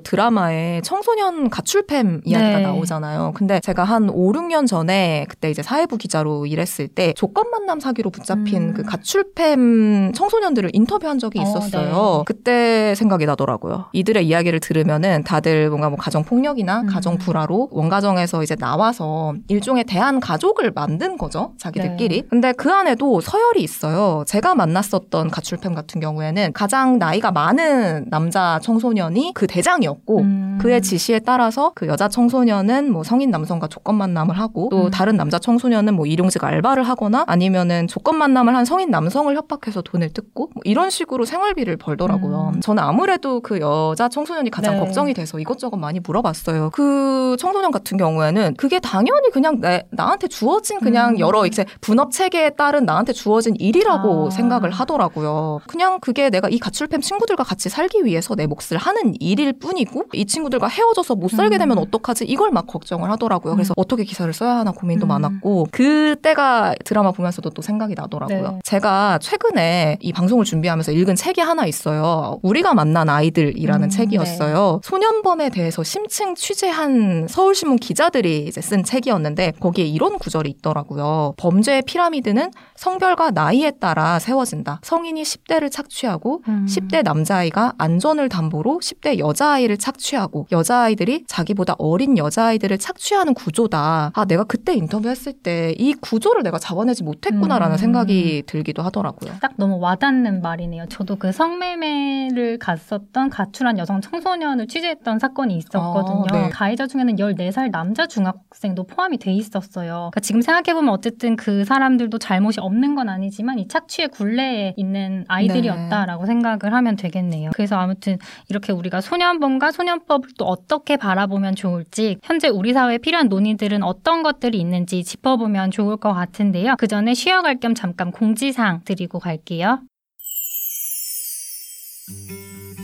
드라마에 0.00 0.80
청소년 0.82 1.50
가출팸 1.50 2.22
이야기가 2.24 2.58
네. 2.58 2.62
나오잖아요. 2.62 3.32
근데 3.34 3.60
제가 3.60 3.84
한 3.84 4.08
5, 4.10 4.32
6년 4.32 4.66
전에 4.66 5.26
그때 5.28 5.50
이제 5.50 5.62
사회부 5.62 5.96
기자로 5.98 6.46
일했을 6.46 6.88
때 6.88 7.12
조건 7.14 7.50
만남 7.50 7.80
사기로 7.80 8.10
붙잡힌 8.10 8.70
음. 8.70 8.74
그 8.74 8.82
가출팸 8.82 10.14
청소년들을 10.14 10.70
인터뷰한 10.72 11.18
적이 11.18 11.40
어, 11.40 11.42
있었어요. 11.42 12.18
네. 12.18 12.24
그때 12.26 12.94
생각이 12.94 13.26
나더라고요. 13.26 13.86
이들의 13.92 14.26
이야기를 14.26 14.60
들으면은 14.60 15.24
다들 15.24 15.68
뭔가 15.68 15.88
뭐 15.88 15.98
가정 15.98 16.24
폭력이나 16.24 16.82
음. 16.82 16.86
가정 16.86 17.18
불화로 17.18 17.68
원가정에서 17.70 18.42
이제 18.42 18.54
나와서 18.54 19.34
일종의 19.48 19.84
대한 19.84 20.20
가족을 20.20 20.72
만든 20.74 21.16
거죠. 21.16 21.52
자기들끼리. 21.58 22.22
네. 22.22 22.28
근데 22.28 22.52
그 22.52 22.70
안에도 22.70 23.20
서열이 23.20 23.62
있어요. 23.62 24.24
제가 24.26 24.54
만났었던 24.54 25.30
가출팸 25.30 25.74
같은 25.74 26.00
경우에는 26.00 26.52
가장 26.52 26.98
나이가 26.98 27.30
많은 27.30 28.06
남자 28.08 28.45
청소년이 28.60 29.32
그 29.34 29.46
대장이었고 29.46 30.18
음. 30.20 30.58
그의 30.60 30.80
지시에 30.82 31.20
따라서 31.20 31.72
그 31.74 31.86
여자 31.86 32.08
청소년은 32.08 32.92
뭐 32.92 33.02
성인 33.04 33.30
남성과 33.30 33.68
조건 33.68 33.96
만남을 33.96 34.38
하고 34.38 34.68
또 34.70 34.86
음. 34.86 34.90
다른 34.90 35.16
남자 35.16 35.38
청소년은 35.38 35.94
뭐 35.94 36.06
일용직 36.06 36.42
알바를 36.42 36.82
하거나 36.82 37.24
아니면은 37.26 37.86
조건 37.86 38.16
만남을 38.16 38.54
한 38.54 38.64
성인 38.64 38.90
남성을 38.90 39.34
협박해서 39.34 39.82
돈을 39.82 40.12
뜯고 40.12 40.50
뭐 40.54 40.62
이런 40.64 40.90
식으로 40.90 41.24
생활비를 41.24 41.76
벌더라고요. 41.76 42.52
음. 42.54 42.60
저는 42.60 42.82
아무래도 42.82 43.40
그 43.40 43.60
여자 43.60 44.08
청소년이 44.08 44.50
가장 44.50 44.74
네. 44.74 44.80
걱정이 44.80 45.14
돼서 45.14 45.38
이것저것 45.38 45.76
많이 45.76 46.00
물어봤어요. 46.00 46.70
그 46.72 47.36
청소년 47.38 47.70
같은 47.70 47.96
경우에는 47.96 48.54
그게 48.56 48.78
당연히 48.78 49.30
그냥 49.32 49.60
내, 49.60 49.84
나한테 49.90 50.28
주어진 50.28 50.78
그냥 50.80 51.14
음. 51.14 51.18
여러 51.18 51.46
이제 51.46 51.64
분업 51.80 52.12
체계에 52.12 52.50
따른 52.50 52.84
나한테 52.86 53.12
주어진 53.12 53.56
일이라고 53.58 54.28
아. 54.28 54.30
생각을 54.30 54.70
하더라고요. 54.70 55.60
그냥 55.66 55.98
그게 56.00 56.30
내가 56.30 56.48
이 56.48 56.58
가출팸 56.58 57.02
친구들과 57.02 57.44
같이 57.44 57.68
살기 57.68 58.04
위해서 58.04 58.34
내 58.36 58.46
몫을 58.46 58.78
하는 58.78 59.14
일일 59.20 59.54
뿐이고 59.54 60.04
이 60.12 60.26
친구들과 60.26 60.68
헤어져서 60.68 61.14
못 61.16 61.30
살게 61.30 61.56
음. 61.56 61.58
되면 61.58 61.78
어떡하지? 61.78 62.24
이걸 62.26 62.50
막 62.50 62.66
걱정을 62.66 63.10
하더라고요. 63.10 63.54
그래서 63.54 63.74
어떻게 63.76 64.04
기사를 64.04 64.32
써야 64.32 64.56
하나 64.58 64.72
고민도 64.72 65.06
음. 65.06 65.08
많았고 65.08 65.68
그때가 65.72 66.74
드라마 66.84 67.12
보면서도 67.12 67.50
또 67.50 67.62
생각이 67.62 67.94
나더라고요. 67.96 68.52
네. 68.52 68.58
제가 68.64 69.18
최근에 69.20 69.98
이 70.00 70.12
방송을 70.12 70.44
준비하면서 70.44 70.92
읽은 70.92 71.16
책이 71.16 71.40
하나 71.40 71.66
있어요. 71.66 72.38
우리가 72.42 72.74
만난 72.74 73.08
아이들이라는 73.08 73.86
음, 73.86 73.90
책이었어요. 73.90 74.80
소년범에 74.84 75.50
대해서 75.50 75.82
심층 75.82 76.34
취재한 76.34 77.26
서울신문 77.28 77.78
기자들이 77.78 78.46
이제 78.46 78.60
쓴 78.60 78.84
책이었는데 78.84 79.52
거기에 79.60 79.84
이런 79.86 80.18
구절이 80.18 80.50
있더라고요. 80.50 81.34
범죄의 81.36 81.82
피라미드는 81.86 82.50
성별과 82.76 83.30
나이에 83.30 83.72
따라 83.72 84.18
세워진다. 84.18 84.80
성인이 84.82 85.22
10대를 85.22 85.70
착취하고 85.70 86.42
음. 86.48 86.66
10대 86.68 87.02
남자아이가 87.02 87.74
안전을 87.78 88.25
담보로 88.28 88.80
10대 88.82 89.18
여자아이를 89.18 89.76
착취하고 89.78 90.46
여자아이들이 90.50 91.24
자기보다 91.26 91.74
어린 91.78 92.18
여자아이들을 92.18 92.78
착취하는 92.78 93.34
구조다. 93.34 94.12
아, 94.14 94.24
내가 94.24 94.44
그때 94.44 94.74
인터뷰했을 94.74 95.32
때 95.32 95.66
이 95.78 95.94
구조를 95.94 96.42
내가 96.42 96.58
잡아내지 96.58 97.02
못했구나라는 97.02 97.76
음. 97.76 97.78
생각이 97.78 98.44
들기도 98.46 98.82
하더라고요. 98.82 99.32
딱 99.40 99.52
너무 99.56 99.78
와닿는 99.78 100.42
말이네요. 100.42 100.86
저도 100.88 101.16
그 101.16 101.32
성매매를 101.32 102.58
갔었던 102.58 103.30
가출한 103.30 103.78
여성 103.78 104.00
청소년을 104.00 104.66
취재했던 104.68 105.18
사건이 105.18 105.56
있었거든요. 105.56 106.24
아, 106.30 106.42
네. 106.44 106.48
가해자 106.50 106.86
중에는 106.86 107.16
14살 107.16 107.70
남자 107.70 108.06
중학생도 108.06 108.84
포함이 108.84 109.18
돼 109.18 109.32
있었어요. 109.32 110.10
그러니까 110.10 110.20
지금 110.20 110.40
생각해보면 110.42 110.92
어쨌든 110.92 111.36
그 111.36 111.64
사람들도 111.64 112.18
잘못이 112.18 112.60
없는 112.60 112.94
건 112.94 113.08
아니지만 113.08 113.58
이 113.58 113.68
착취의 113.68 114.08
굴레에 114.08 114.74
있는 114.76 115.24
아이들이었다라고 115.28 116.26
생각을 116.26 116.72
하면 116.72 116.96
되겠네요. 116.96 117.50
그래서 117.54 117.76
아무튼 117.76 118.15
이렇게 118.48 118.72
우리가 118.72 119.00
소년범과 119.00 119.72
소년법을 119.72 120.30
또 120.38 120.44
어떻게 120.46 120.96
바라보면 120.96 121.54
좋을지 121.54 122.18
현재 122.22 122.48
우리 122.48 122.72
사회에 122.72 122.98
필요한 122.98 123.28
논의들은 123.28 123.82
어떤 123.82 124.22
것들이 124.22 124.58
있는지 124.58 125.04
짚어보면 125.04 125.70
좋을 125.70 125.96
것 125.96 126.12
같은데요. 126.12 126.76
그 126.78 126.86
전에 126.86 127.14
쉬어갈 127.14 127.58
겸 127.60 127.74
잠깐 127.74 128.10
공지사항 128.10 128.82
드리고 128.84 129.18
갈게요. 129.18 129.80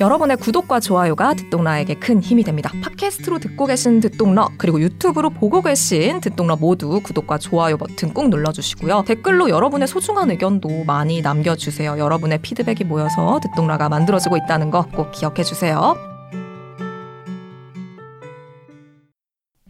여러분의 0.00 0.36
구독과 0.38 0.80
좋아요가 0.80 1.34
듣동라에게 1.34 1.94
큰 1.94 2.20
힘이 2.20 2.42
됩니다. 2.42 2.72
팟캐스트로 2.82 3.38
듣고 3.38 3.66
계신 3.66 4.00
듣동러 4.00 4.48
그리고 4.58 4.80
유튜브로 4.80 5.30
보고 5.30 5.62
계신 5.62 6.20
듣동러 6.20 6.56
모두 6.56 7.00
구독과 7.02 7.38
좋아요 7.38 7.76
버튼 7.76 8.12
꾹 8.12 8.28
눌러주시고요. 8.28 9.04
댓글로 9.06 9.48
여러분의 9.50 9.86
소중한 9.86 10.30
의견도 10.30 10.84
많이 10.84 11.20
남겨주세요. 11.20 11.98
여러분의 11.98 12.38
피드백이 12.42 12.84
모여서 12.84 13.38
듣동라가 13.42 13.88
만들어지고 13.88 14.36
있다는 14.38 14.70
거 14.70 14.82
꼭 14.92 15.12
기억해 15.12 15.44
주세요. 15.44 15.96